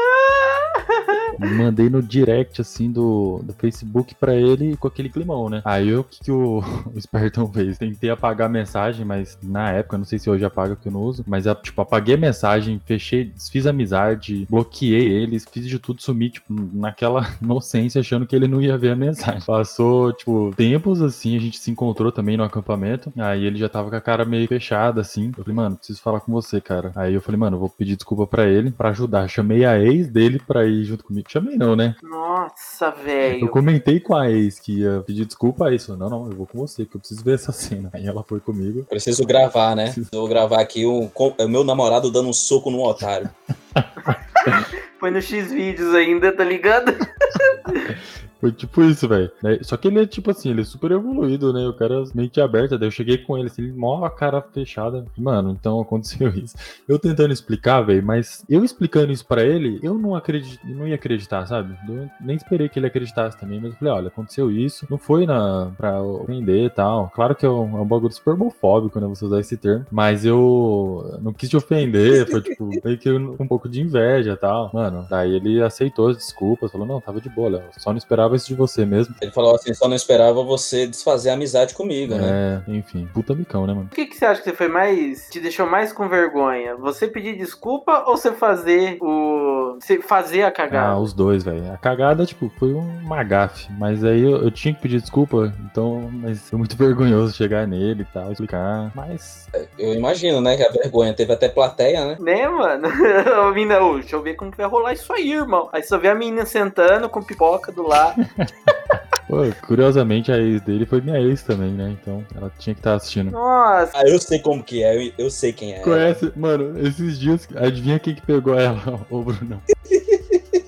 Mandei 1.40 1.90
no 1.90 2.02
direct, 2.02 2.62
assim, 2.62 2.92
do, 2.92 3.42
do 3.44 3.54
Facebook 3.54 4.16
pra 4.16 4.36
ele 4.36 4.76
com 4.78 4.88
aquele 4.88 5.10
climão, 5.10 5.50
né? 5.50 5.62
Aí 5.66 5.96
o 5.96 6.04
que, 6.04 6.24
que 6.26 6.32
o, 6.32 6.60
o 6.94 6.98
espertão 6.98 7.52
fez? 7.52 7.78
Tentei 7.78 8.10
apagar 8.10 8.48
a 8.48 8.52
mensagem, 8.52 9.06
mas 9.06 9.38
na 9.42 9.72
época, 9.72 9.98
não 9.98 10.06
sei 10.06 10.20
se 10.20 10.30
hoje 10.30 10.46
apaga 10.46 10.76
que 10.76 10.88
eu 10.88 10.92
não 10.92 11.02
uso, 11.02 11.24
mas 11.28 11.46
tipo, 11.62 11.82
apaguei 11.82 12.16
a 12.16 12.18
mensagem, 12.18 12.82
fechei, 12.86 13.26
desfiz 13.26 13.66
amizade, 13.66 14.48
bloqueei 14.50 15.08
eles, 15.08 15.46
fiz 15.50 15.68
de 15.68 15.80
tudo 15.80 16.02
sumir, 16.02 16.32
tipo, 16.32 16.54
naquela 16.74 17.28
inocência, 17.42 18.02
achando 18.02 18.26
que 18.26 18.36
ele 18.36 18.48
não 18.48 18.62
ia 18.62 18.78
ver 18.78 18.92
a 18.92 18.96
mensagem. 18.96 19.42
Passou, 19.46 20.14
tipo, 20.14 20.54
tempos 20.56 21.02
assim, 21.02 21.36
a 21.36 21.40
gente 21.40 21.60
se 21.60 21.72
encontrou 21.72 22.12
também 22.12 22.38
no 22.38 22.44
acampamento, 22.44 23.12
aí 23.18 23.46
ele 23.46 23.58
já 23.58 23.70
tava 23.70 23.90
com 23.90 23.96
a 23.96 24.02
cara 24.02 24.26
meio 24.26 24.48
fechada, 24.48 25.02
assim. 25.02 25.32
Eu 25.38 25.44
falei, 25.44 25.56
mano, 25.56 25.76
preciso 25.78 26.02
falar 26.02 26.20
com 26.20 26.32
você, 26.32 26.60
cara. 26.62 26.92
Aí 26.96 27.14
eu 27.14 27.22
falei, 27.22 27.40
mano, 27.40 27.58
vou 27.58 27.70
pedir 27.70 27.96
desculpa 27.96 28.26
pra 28.28 28.46
ele, 28.46 28.72
pra 28.72 28.90
ajudar. 28.90 29.28
Chamei 29.28 29.66
a 29.66 29.80
ex 29.80 30.08
dele 30.08 30.40
pra 30.40 30.66
ir 30.66 30.84
junto 30.84 31.04
comigo. 31.04 31.27
Chamei 31.28 31.58
não, 31.58 31.76
né? 31.76 31.96
Nossa, 32.02 32.88
Eu 32.98 33.04
velho. 33.04 33.50
comentei 33.50 34.00
com 34.00 34.16
a 34.16 34.30
ex 34.32 34.60
que 34.60 34.80
ia 34.82 35.04
pedir 35.06 35.26
desculpa 35.26 35.68
a 35.68 35.74
isso. 35.76 35.96
Não, 35.98 36.10
não, 36.10 36.30
eu 36.30 36.36
vou 36.38 36.46
com 36.48 36.58
você, 36.60 36.86
que 36.86 36.96
eu 36.96 37.00
preciso 37.00 37.24
ver 37.24 37.36
essa 37.36 37.52
cena. 37.54 37.90
Aí 37.94 38.06
ela 38.08 38.24
foi 38.24 38.40
comigo. 38.40 38.86
Preciso 38.86 39.26
gravar, 39.26 39.76
né? 39.76 39.94
Eu 40.12 40.20
vou 40.22 40.28
gravar 40.28 40.62
aqui 40.62 40.86
o 40.86 41.12
o 41.18 41.48
meu 41.48 41.64
namorado 41.64 42.12
dando 42.12 42.30
um 42.30 42.34
soco 42.34 42.70
num 42.72 42.82
otário. 42.82 43.30
Foi 45.00 45.12
no 45.12 45.22
X 45.22 45.52
vídeos 45.52 45.94
ainda, 45.94 46.32
tá 46.32 46.44
ligado? 46.44 46.92
Foi 48.40 48.52
tipo 48.52 48.82
isso, 48.84 49.08
velho. 49.08 49.32
Né? 49.42 49.60
Só 49.62 49.78
que 49.78 49.88
ele 49.88 50.02
é 50.02 50.06
tipo 50.06 50.32
assim, 50.32 50.50
ele 50.50 50.62
é 50.62 50.66
super 50.66 50.92
evoluído, 50.92 51.52
né? 51.54 51.68
O 51.68 51.74
cara 51.74 52.04
mente 52.14 52.40
aberta. 52.40 52.78
Daí 52.78 52.88
eu 52.88 52.92
cheguei 52.92 53.18
com 53.18 53.38
ele, 53.38 53.48
assim, 53.48 53.64
ele 53.64 53.74
mó 53.74 54.04
a 54.04 54.10
cara 54.10 54.42
fechada. 54.42 55.06
Mano, 55.18 55.52
então 55.52 55.80
aconteceu 55.80 56.30
isso. 56.36 56.56
Eu 56.88 57.00
tentando 57.00 57.34
explicar, 57.34 57.82
velho, 57.82 58.04
mas 58.04 58.44
eu 58.50 58.64
explicando 58.64 59.12
isso 59.12 59.26
pra 59.26 59.44
ele, 59.44 59.80
eu 59.82 59.96
não 59.98 60.16
acredito, 60.16 60.60
não 60.66 60.88
ia 60.88 60.96
acreditar, 60.96 61.46
sabe? 61.46 61.76
Eu 61.88 62.10
nem 62.22 62.36
esperei 62.36 62.70
que 62.70 62.80
ele 62.80 62.88
acreditasse 62.88 63.38
também, 63.38 63.60
mas 63.60 63.72
eu 63.72 63.78
falei, 63.78 63.94
olha, 63.94 64.08
aconteceu 64.08 64.52
isso. 64.52 64.86
Não 64.90 64.98
foi 64.98 65.26
na 65.26 65.72
pra 65.78 66.02
ofender 66.02 66.66
e 66.66 66.70
tal. 66.70 67.12
Claro 67.14 67.36
que 67.36 67.46
é 67.46 67.50
um, 67.50 67.78
é 67.78 67.82
um 67.82 67.86
bagulho 67.86 68.14
super 68.14 68.34
homofóbico, 68.34 69.00
né? 69.00 69.08
Você 69.08 69.26
usar 69.26 69.40
esse 69.40 69.58
termo. 69.58 69.86
Mas 69.92 70.26
eu 70.26 71.20
não 71.22 71.34
quis 71.34 71.50
te 71.50 71.58
ofender, 71.58 72.30
foi 72.30 72.42
tipo, 72.42 72.70
meio 72.84 72.98
que 72.98 73.12
um 73.12 73.48
pouco 73.48 73.70
de 73.70 73.82
inveja 73.82 74.34
e 74.34 74.38
tal. 74.38 74.72
Mano, 74.74 75.06
daí 75.10 75.36
ele 75.36 75.62
aceitou 75.62 76.10
as 76.10 76.18
desculpas, 76.18 76.72
falou, 76.72 76.88
não, 76.88 77.02
tava 77.02 77.22
de 77.22 77.30
boa, 77.30 77.50
Léo. 77.50 77.64
Só 77.78 77.92
não 77.92 77.98
esperava 77.98 78.27
isso 78.36 78.48
de 78.48 78.56
você 78.56 78.86
mesmo. 78.86 79.16
Ele 79.22 79.32
falou 79.32 79.56
assim: 79.56 79.74
só 79.74 79.88
não 79.88 79.96
esperava 79.96 80.44
você 80.44 80.86
desfazer 80.88 81.30
a 81.30 81.34
amizade 81.34 81.74
comigo, 81.74 82.16
né? 82.16 82.64
É, 82.68 82.72
enfim, 82.72 83.08
puta 83.14 83.34
micão, 83.34 83.66
né, 83.66 83.74
mano? 83.74 83.90
O 83.92 83.96
que, 83.96 84.06
que 84.06 84.16
você 84.16 84.26
acha 84.26 84.42
que 84.42 84.50
você 84.50 84.56
foi 84.56 84.68
mais. 84.68 85.30
te 85.30 85.40
deixou 85.40 85.66
mais 85.68 85.92
com 85.94 86.08
vergonha? 86.10 86.76
Você 86.78 87.08
pedir 87.08 87.38
desculpa 87.38 88.04
ou 88.08 88.18
você 88.18 88.32
fazer 88.34 88.98
o. 89.02 89.78
Você 89.80 90.02
fazer 90.02 90.44
a 90.44 90.48
Ah, 90.48 90.52
cagada? 90.52 91.00
os 91.00 91.14
dois, 91.14 91.44
velho. 91.44 91.72
A 91.72 91.78
cagada, 91.78 92.26
tipo, 92.26 92.52
foi 92.58 92.74
uma 92.74 93.24
gafe. 93.24 93.68
Mas 93.78 94.04
aí 94.04 94.22
eu, 94.22 94.44
eu 94.44 94.52
tinha 94.52 94.74
que 94.74 94.82
pedir 94.82 95.00
desculpa, 95.02 95.54
então, 95.66 96.10
mas 96.14 96.50
foi 96.50 96.58
muito 96.58 96.76
vergonhoso 96.78 97.36
chegar 97.36 97.68
nele 97.68 98.02
e 98.02 98.06
tal, 98.14 98.32
explicar. 98.32 98.92
Mas. 98.96 99.48
Eu 99.78 99.94
imagino, 99.94 100.42
né? 100.42 100.56
Que 100.58 100.64
a 100.64 100.72
vergonha 100.72 101.14
teve 101.14 101.32
até 101.34 101.48
plateia, 101.50 102.06
né? 102.06 102.18
Né, 102.20 102.48
mano? 102.48 102.88
A 103.48 103.52
menina, 103.52 103.80
deixa 103.94 104.16
eu 104.16 104.22
ver 104.22 104.36
como 104.36 104.52
que 104.52 104.58
vai 104.58 104.68
rolar 104.68 104.94
isso 104.94 105.12
aí, 105.14 105.32
irmão. 105.32 105.70
Aí 105.72 105.84
só 105.84 105.98
vê 105.98 106.10
a 106.10 106.16
menina 106.16 106.46
sentando 106.46 107.10
com 107.10 107.22
pipoca 107.22 107.72
do 107.72 107.88
lado. 107.88 108.17
Pô, 109.28 109.40
curiosamente, 109.68 110.32
a 110.32 110.38
ex 110.38 110.62
dele 110.62 110.86
foi 110.86 111.02
minha 111.02 111.20
ex 111.20 111.44
também, 111.44 111.72
né? 111.72 111.98
Então 112.02 112.24
ela 112.34 112.50
tinha 112.58 112.74
que 112.74 112.80
estar 112.80 112.94
assistindo. 112.96 113.30
Nossa, 113.32 113.92
Ah, 113.98 114.04
eu 114.08 114.18
sei 114.20 114.40
como 114.40 114.64
que 114.64 114.82
é, 114.84 115.08
eu, 115.10 115.12
eu 115.18 115.30
sei 115.30 115.52
quem 115.52 115.74
é. 115.74 115.80
Conhece, 115.80 116.32
mano, 116.36 116.80
esses 116.80 117.20
dias, 117.20 117.46
adivinha 117.58 118.00
quem 118.00 118.16
que 118.16 118.22
pegou 118.22 118.58
ela, 118.58 118.80
ô 119.12 119.22
Bruno? 119.22 119.62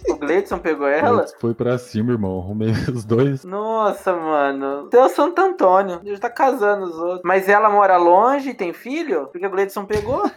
o 0.10 0.16
Gleidson 0.18 0.60
pegou 0.60 0.88
ela? 0.88 1.26
Foi 1.40 1.54
pra 1.54 1.78
cima, 1.78 2.12
irmão. 2.12 2.38
Arrumei 2.40 2.72
os 2.94 3.06
dois. 3.06 3.46
Nossa, 3.46 4.14
mano. 4.14 4.90
É 4.92 5.06
o 5.06 5.10
Santo 5.10 5.40
Antônio. 5.40 6.02
Ele 6.04 6.18
tá 6.20 6.30
casando 6.30 6.86
os 6.86 6.98
outros. 6.98 7.22
Mas 7.24 7.48
ela 7.48 7.70
mora 7.70 7.96
longe 7.96 8.50
e 8.50 8.54
tem 8.54 8.74
filho? 8.74 9.28
Porque 9.32 9.48
o 9.48 9.50
Gleidson 9.50 9.86
pegou. 9.86 10.30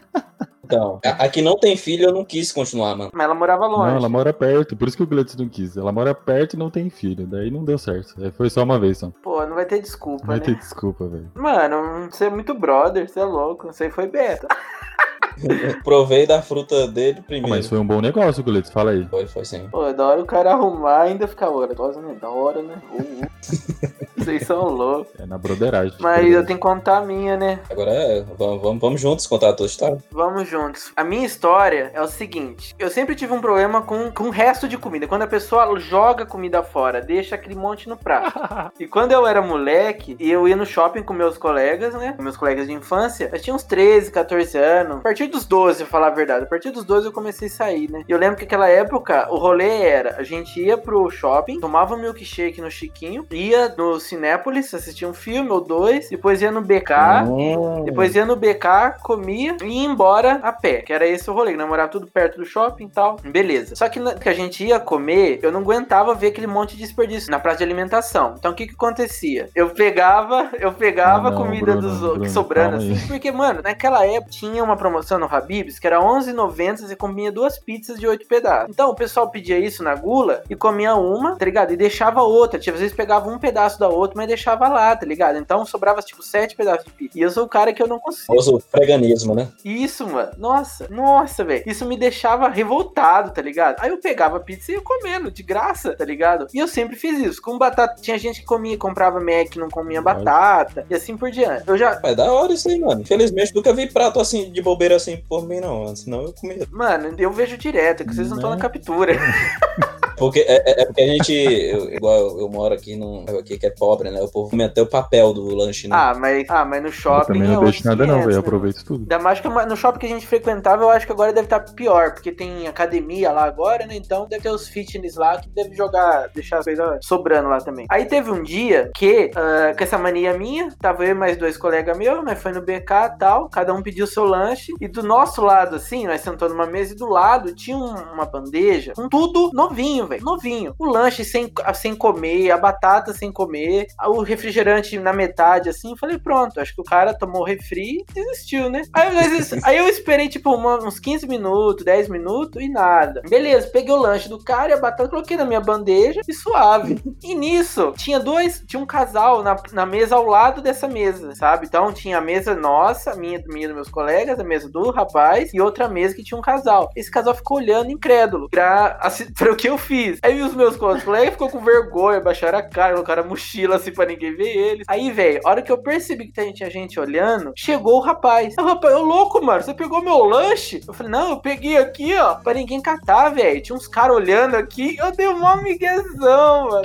Então, 0.73 1.01
a, 1.05 1.25
a 1.25 1.29
que 1.29 1.43
não 1.43 1.59
tem 1.59 1.77
filho, 1.77 2.07
eu 2.07 2.13
não 2.13 2.25
quis 2.25 2.51
continuar, 2.51 2.97
mano. 2.97 3.11
Mas 3.13 3.25
ela 3.25 3.35
morava 3.35 3.67
longe. 3.67 3.91
Não, 3.91 3.97
ela 3.97 4.09
mora 4.09 4.33
perto, 4.33 4.75
por 4.75 4.89
isso 4.89 4.97
que 4.97 5.03
o 5.03 5.07
Gledson 5.07 5.43
não 5.43 5.49
quis. 5.49 5.77
Ela 5.77 5.93
mora 5.93 6.15
perto 6.15 6.55
e 6.55 6.59
não 6.59 6.71
tem 6.71 6.89
filho. 6.89 7.27
Daí 7.27 7.51
não 7.51 7.63
deu 7.65 7.77
certo. 7.77 8.15
Aí 8.23 8.31
foi 8.31 8.49
só 8.49 8.63
uma 8.63 8.79
vez 8.79 8.99
só. 8.99 9.13
Pô, 9.23 9.45
não 9.45 9.55
vai 9.55 9.67
ter 9.67 9.81
desculpa, 9.81 10.27
Vai 10.27 10.39
né? 10.39 10.45
ter 10.45 10.55
desculpa, 10.57 11.07
velho. 11.07 11.31
Mano, 11.35 12.11
você 12.11 12.25
é 12.25 12.31
muito 12.31 12.55
brother, 12.55 13.09
você 13.09 13.21
é 13.21 13.25
louco. 13.25 13.67
Você 13.67 13.91
foi 13.91 14.07
beta. 14.07 14.49
Provei 15.85 16.27
da 16.27 16.43
fruta 16.43 16.87
dele 16.87 17.23
primeiro. 17.23 17.49
Mas 17.57 17.69
foi 17.69 17.79
um 17.79 17.87
bom 17.87 18.01
negócio, 18.01 18.43
Gledson. 18.43 18.73
Fala 18.73 18.93
aí. 18.93 19.07
Foi, 19.09 19.27
foi 19.27 19.45
sim. 19.45 19.69
Pô, 19.71 19.87
é 19.87 19.93
da 19.93 20.07
hora 20.07 20.23
o 20.23 20.27
cara 20.27 20.53
arrumar 20.53 21.07
e 21.07 21.13
ainda 21.13 21.27
ficar 21.27 21.51
hora. 21.51 21.75
Gosta, 21.75 22.01
né? 22.01 22.17
Da 22.21 22.29
hora, 22.29 22.63
né? 22.63 22.75
Uh, 22.93 23.03
uh. 23.03 24.03
Vocês 24.23 24.47
são 24.47 24.69
loucos. 24.69 25.13
É 25.19 25.27
na 25.27 25.37
broderagem. 25.37 25.97
Mas 25.99 26.33
eu 26.33 26.47
tenho 26.47 26.59
que 26.59 26.63
contar 26.63 26.99
a 26.99 27.01
minha, 27.03 27.37
né? 27.37 27.59
Agora 27.69 27.91
é, 27.91 28.25
vamos, 28.39 28.63
vamos, 28.63 28.81
vamos 28.81 29.01
juntos 29.01 29.27
contar 29.27 29.51
a 29.51 29.53
tua 29.53 29.67
história. 29.67 29.99
Vamos 30.13 30.49
juntos. 30.49 30.93
A 30.97 31.03
minha 31.03 31.27
história 31.27 31.91
é 31.93 32.01
o 32.01 32.07
seguinte: 32.07 32.75
eu 32.79 32.89
sempre 32.89 33.17
tive 33.17 33.33
um 33.33 33.41
problema 33.41 33.83
com, 33.83 34.13
com 34.13 34.25
o 34.25 34.31
resto 34.31 34.69
de 34.69 34.79
comida. 34.79 35.09
Quando 35.09 35.23
a 35.23 35.27
pessoa 35.27 35.79
joga 35.81 36.25
comida 36.25 36.63
fora, 36.63 37.01
deixa 37.01 37.35
aquele 37.35 37.57
monte 37.57 37.89
no 37.89 37.97
prato. 37.97 38.33
e 38.79 38.87
quando 38.87 39.13
eu 39.13 39.27
era 39.27 39.43
moleque, 39.43 40.17
e 40.21 40.31
eu 40.31 40.47
ia 40.47 40.57
no 40.57 40.67
shopping 40.67 41.03
com 41.03 41.13
meus 41.13 41.37
colegas, 41.37 41.95
né? 41.95 42.13
Com 42.17 42.23
meus 42.23 42.37
colegas 42.37 42.67
de 42.67 42.73
infância, 42.73 43.29
eu 43.33 43.41
tinha 43.41 43.55
uns 43.55 43.65
13, 43.65 44.13
14 44.13 44.57
anos. 44.57 44.97
A 44.99 45.01
partir 45.01 45.22
dos 45.27 45.45
12, 45.45 45.85
pra 45.85 45.87
falar 45.87 46.07
a 46.09 46.11
verdade. 46.11 46.45
A 46.45 46.49
partir 46.49 46.71
dos 46.71 46.85
12 46.85 47.07
eu 47.07 47.13
comecei 47.13 47.49
a 47.49 47.51
sair, 47.51 47.91
né? 47.91 48.05
E 48.09 48.13
eu 48.13 48.19
lembro 48.19 48.37
que 48.37 48.45
aquela 48.45 48.69
época, 48.69 49.29
o 49.31 49.37
rolê 49.37 49.83
era: 49.83 50.17
a 50.17 50.23
gente 50.23 50.61
ia 50.61 50.79
pro 50.79 51.11
shopping, 51.11 51.61
tomava 51.61 51.95
um 51.95 51.99
milkshake 51.99 52.61
no 52.61 52.71
Chiquinho, 52.71 53.27
ia 53.31 53.75
no 53.77 53.99
Cinépolis, 54.01 54.73
assistia 54.73 55.09
um 55.09 55.15
filme 55.15 55.51
ou 55.51 55.61
dois, 55.61 56.09
depois 56.09 56.41
ia 56.41 56.51
no 56.51 56.63
BK. 56.63 56.93
Hum. 57.27 57.85
Depois 57.85 58.15
ia 58.15 58.25
no 58.25 58.37
BK, 58.37 58.99
comia 59.03 59.57
e 59.63 59.67
ia 59.67 59.85
embora 59.85 60.41
a 60.43 60.53
pé. 60.53 60.83
Que 60.83 60.93
era 60.93 61.07
esse 61.07 61.29
o 61.31 61.35
rolê, 61.35 61.53
que 61.53 61.59
nós 61.59 61.69
morava 61.69 61.91
tudo 61.91 62.07
perto 62.07 62.39
do 62.39 62.45
shopping 62.45 62.85
e 62.87 62.91
tal. 62.91 63.17
Beleza. 63.23 63.75
Só 63.75 63.89
que 63.89 63.99
na 63.99 64.15
que 64.15 64.29
a 64.29 64.35
gente 64.35 64.65
ia 64.65 64.79
comer, 64.79 65.41
eu 65.43 65.51
não 65.51 65.61
aguentava 65.61 66.15
ver 66.15 66.29
aquele 66.29 66.47
monte 66.47 66.77
de 66.77 66.83
desperdício 66.83 67.31
na 67.31 67.39
praça 67.39 67.59
de 67.59 67.65
alimentação. 67.65 68.35
Então 68.39 68.53
o 68.53 68.55
que 68.55 68.67
que 68.67 68.75
acontecia? 68.75 69.49
Eu 69.55 69.71
pegava, 69.71 70.51
eu 70.59 70.73
pegava 70.73 71.29
Ah, 71.29 71.31
não, 71.31 71.39
comida 71.39 71.73
Bruno, 71.73 71.81
dos 71.81 71.99
Bruno, 71.99 72.21
que 72.21 72.31
sobrando 72.31 72.77
assim. 72.77 72.97
Porque, 73.09 73.31
mano, 73.33 73.61
naquela 73.63 74.07
época 74.07 74.31
tinha 74.31 74.63
uma 74.63 74.77
promoção 74.77 75.12
no 75.19 75.27
Habib's 75.27 75.79
que 75.79 75.87
era 75.87 75.99
R$11,90 75.99 76.79
você 76.79 76.97
comia 76.97 77.33
duas 77.33 77.59
pizzas 77.59 77.99
de 77.99 78.07
oito 78.07 78.27
pedaços. 78.27 78.71
Então 78.71 78.91
o 78.91 78.95
pessoal 78.95 79.31
pedia 79.31 79.59
isso 79.59 79.83
na 79.83 79.95
gula 79.95 80.43
e 80.49 80.57
comia 80.57 80.95
uma, 80.95 81.37
tá 81.37 81.45
ligado? 81.45 81.73
E 81.73 81.77
deixava 81.77 82.23
outra. 82.23 82.59
Tipo, 82.59 82.75
às 82.75 82.81
vezes 82.81 82.97
pegava 82.97 83.29
um 83.29 83.39
pedaço 83.39 83.79
da 83.79 83.89
outra, 83.89 84.17
mas 84.17 84.29
deixava 84.29 84.69
lá, 84.69 84.95
tá 84.95 85.07
ligado? 85.07 85.39
Então 85.39 85.65
sobrava 85.65 86.01
tipo 86.03 86.23
sete 86.23 86.57
pedaços 86.57 86.85
de 86.85 86.93
pizza. 86.93 87.19
E 87.19 87.23
eu 87.23 87.31
sou 87.31 87.45
o 87.45 87.49
cara 87.49 87.73
que 87.73 87.83
eu 87.83 87.87
não 87.87 87.99
consigo. 87.99 88.27
Famoso 88.27 88.61
freganismo, 88.71 89.35
né? 89.35 89.49
Isso, 89.65 90.07
mano. 90.07 90.33
Nossa, 90.39 90.87
nossa, 90.91 91.45
velho. 91.45 91.65
Isso 91.67 91.85
me 91.85 91.97
deixava 91.97 92.49
revoltado, 92.49 93.33
tá 93.33 93.43
ligado? 93.43 93.77
Aí 93.81 93.91
eu 93.91 93.99
pegava 93.99 94.41
pizza 94.41 94.73
e 94.73 94.75
ia 94.75 94.81
comendo, 94.81 95.31
de 95.31 95.43
graça, 95.43 95.95
tá 95.97 96.05
ligado? 96.05 96.47
E 96.53 96.59
eu 96.59 96.69
sempre 96.69 96.97
fiz 96.97 97.19
isso. 97.19 97.43
Com 97.43 97.59
batata, 97.59 98.01
tinha 98.01 98.19
gente 98.19 98.41
que 98.41 98.47
comia, 98.47 98.77
comprava 98.77 99.21
Mac, 99.21 99.57
não 99.57 99.69
comia 99.69 100.01
batata, 100.03 100.87
e 100.89 100.95
assim 100.95 101.17
por 101.17 101.31
diante. 101.31 101.65
Eu 101.67 101.77
já. 101.77 102.01
É 102.03 102.15
da 102.15 102.33
hora 102.33 102.53
isso 102.53 102.69
aí, 102.69 102.79
mano. 102.79 103.01
Infelizmente, 103.01 103.55
nunca 103.55 103.73
vi 103.73 103.87
prato 103.87 104.21
assim, 104.21 104.51
de 104.51 104.63
bobeira 104.63 104.97
assim 105.03 105.17
por 105.29 105.47
mim, 105.47 105.61
não. 105.61 105.95
Senão 105.95 106.23
eu 106.23 106.33
comia. 106.33 106.67
Mano, 106.71 107.15
eu 107.19 107.31
vejo 107.33 107.57
direto, 107.59 108.05
que 108.05 108.15
vocês 108.15 108.29
não 108.29 108.37
estão 108.37 108.51
Né? 108.51 108.57
na 108.57 108.63
captura. 108.63 109.17
Porque 110.17 110.41
é, 110.41 110.57
é- 110.71 110.83
é 110.83 110.87
porque 110.87 111.01
a 111.03 111.07
gente, 111.07 111.33
eu- 111.33 111.93
igual 111.95 112.17
eu, 112.19 112.41
eu 112.41 112.49
moro 112.49 112.75
aqui 112.75 112.97
num 112.97 113.25
aqui 113.39 113.59
que 113.59 113.67
é 113.67 113.71
pobre, 113.71 114.11
né? 114.11 114.21
O 114.23 114.31
povo 114.31 114.55
meteu 114.55 114.85
o 114.85 114.89
papel 114.89 115.33
do 115.33 115.55
lanche, 115.55 115.89
né? 115.89 115.97
Ah, 115.99 116.15
mas, 116.19 116.45
ah, 116.49 116.65
mas 116.65 116.81
no 116.83 116.89
Eu 116.89 116.93
shopping. 116.93 117.27
também 117.35 117.43
é 117.43 117.47
não 117.55 117.65
deixo 117.65 117.67
outros 117.67 117.85
nada, 117.85 118.07
não, 118.07 118.15
500, 118.15 118.27
velho. 118.27 118.41
né? 118.41 118.47
Aproveito 118.47 118.85
tudo. 118.85 119.01
Ainda 119.03 119.19
mais 119.19 119.41
que 119.41 119.49
no 119.49 119.77
shopping 119.77 119.99
que 119.99 120.07
a 120.07 120.09
gente 120.11 120.27
frequentava, 120.27 120.83
eu 120.83 120.91
acho 120.91 121.07
que 121.07 121.13
agora 121.13 121.33
deve 121.33 121.47
estar 121.47 121.61
pior, 121.61 122.13
porque 122.15 122.33
tem 122.33 122.67
academia 122.67 123.31
lá 123.33 123.45
agora, 123.45 123.87
né? 123.87 123.95
Então 123.97 124.27
deve 124.29 124.43
ter 124.43 124.51
os 124.51 124.69
fitness 124.69 125.17
lá 125.17 125.39
que 125.41 125.49
deve 125.51 125.75
jogar, 125.75 126.29
deixar 126.35 126.59
as 126.59 126.65
coisas 126.65 126.99
sobrando 127.03 127.49
lá 127.49 127.59
também. 127.59 127.87
Aí 127.91 128.05
teve 128.07 128.31
um 128.31 128.43
dia 128.43 128.91
que, 128.97 129.31
ah, 129.35 129.75
com 129.77 129.83
essa 129.85 129.99
mania 129.99 130.37
minha, 130.37 130.69
tava 130.81 131.05
eu 131.05 131.11
e 131.11 131.15
mais 131.15 131.37
dois 131.37 131.57
colegas 131.57 131.97
meus, 131.97 132.23
mas 132.25 132.41
foi 132.43 132.53
no 132.53 132.61
BK 132.63 132.91
e 133.15 133.19
tal, 133.19 133.49
cada 133.49 133.73
um 133.75 133.83
pediu 133.83 134.07
seu 134.07 134.25
lanche, 134.25 134.73
e 134.81 134.89
do 134.89 135.03
nosso 135.03 135.43
lado, 135.43 135.77
assim, 135.77 136.07
nós 136.07 136.21
sentamos 136.21 136.55
numa 136.55 136.67
mesa 136.67 136.93
e 136.93 136.97
do 136.97 137.09
lado 137.09 137.55
tinha 137.55 137.77
um- 137.77 138.13
uma 138.13 138.25
bandeja 138.27 138.93
com 138.95 139.09
tudo 139.09 139.51
novinho, 139.53 140.02
novinho, 140.03 140.07
velho. 140.07 140.25
Novinho. 140.25 140.75
O 140.79 140.87
lanche 140.87 141.25
sem, 141.25 141.53
sem 141.75 141.95
comer, 141.95 142.51
a 142.51 142.59
batata 142.59 143.13
sem 143.13 143.33
comer, 143.33 143.87
o 144.07 144.23
refrigerante 144.23 144.99
na 144.99 145.13
metade, 145.13 145.69
assim. 145.69 145.97
Falei, 145.97 146.19
pronto, 146.19 146.61
acho 146.61 146.75
que 146.75 146.81
o 146.81 146.85
cara 146.85 147.15
tomou 147.15 147.45
refri 147.45 147.99
e 147.99 148.05
desistiu, 148.13 148.71
né? 148.71 148.83
Aí, 148.93 149.09
aí 149.65 149.77
eu 149.77 149.89
esperei, 149.89 150.29
tipo, 150.29 150.55
uns 150.55 150.99
15 150.99 151.27
minutos, 151.27 151.85
10 151.85 152.09
minutos 152.09 152.63
e 152.63 152.69
nada. 152.69 153.23
Beleza, 153.29 153.69
peguei 153.69 153.95
o 153.95 154.01
lanche 154.01 154.29
do 154.29 154.43
cara 154.43 154.71
e 154.71 154.75
a 154.75 154.81
batata 154.81 155.09
coloquei 155.09 155.37
na 155.37 155.45
minha 155.45 155.61
bandeja 155.61 156.21
e 156.27 156.33
suave. 156.33 157.01
E 157.23 157.35
nisso, 157.37 157.93
tinha 157.97 158.19
dois, 158.19 158.65
tinha 158.67 158.83
um 158.83 158.87
casal 158.87 159.45
na, 159.45 159.57
na 159.73 159.87
mesa 159.87 160.17
ao 160.17 160.27
lado 160.27 160.61
dessa 160.61 160.89
mesa, 160.89 161.35
sabe? 161.37 161.67
Então 161.67 161.93
tinha 161.93 162.19
a 162.19 162.21
mesa 162.21 162.55
nossa, 162.55 163.15
minha, 163.15 163.41
minha 163.47 163.69
dos 163.69 163.77
meus 163.77 163.89
colegas, 163.89 164.41
a 164.41 164.45
mesa 164.45 164.69
do 164.69 164.91
rapaz 164.91 165.55
e 165.55 165.61
outra 165.61 165.89
mesa 165.89 166.15
que 166.15 166.25
tinha 166.25 166.37
um 166.37 166.43
casal. 166.43 166.91
Esse 166.97 167.11
casal 167.11 167.35
ficou 167.35 167.59
olhando 167.59 167.93
incrédulo 167.93 168.49
pra, 168.51 168.99
assim, 169.01 169.31
pra 169.39 169.53
o 169.53 169.57
que 169.57 169.69
eu 169.69 169.79
fiz. 169.79 169.92
Aí 170.23 170.43
os 170.43 170.55
meus 170.55 170.77
colegas 170.77 171.31
ficou 171.31 171.49
com 171.49 171.61
vergonha, 171.61 172.21
baixaram 172.21 172.59
a 172.59 172.63
cara, 172.63 172.95
colocaram 172.95 173.23
a 173.23 173.27
mochila 173.27 173.77
assim 173.77 173.93
pra 173.93 174.07
ninguém 174.07 174.35
ver 174.35 174.57
eles. 174.57 174.85
Aí, 174.89 175.11
velho, 175.11 175.41
a 175.45 175.51
hora 175.51 175.63
que 175.63 175.71
eu 175.71 175.79
percebi 175.79 176.27
que 176.27 176.53
tinha 176.53 176.71
gente 176.71 176.99
olhando, 176.99 177.53
chegou 177.57 177.97
o 177.97 178.01
rapaz. 178.01 178.55
O 178.59 178.65
rapaz, 178.65 178.95
ô 178.95 179.03
louco, 179.03 179.45
mano, 179.45 179.63
você 179.63 179.75
pegou 179.75 180.03
meu 180.03 180.25
lanche? 180.25 180.81
Eu 180.87 180.95
falei, 180.95 181.13
não, 181.13 181.31
eu 181.31 181.37
peguei 181.39 181.77
aqui, 181.77 182.15
ó, 182.17 182.35
pra 182.35 182.55
ninguém 182.55 182.81
catar, 182.81 183.31
velho. 183.31 183.61
Tinha 183.61 183.77
uns 183.77 183.87
caras 183.87 184.17
olhando 184.17 184.57
aqui, 184.57 184.97
eu 184.99 185.13
dei 185.13 185.27
uma 185.27 185.57
miguezão, 185.57 186.69
mano. 186.69 186.85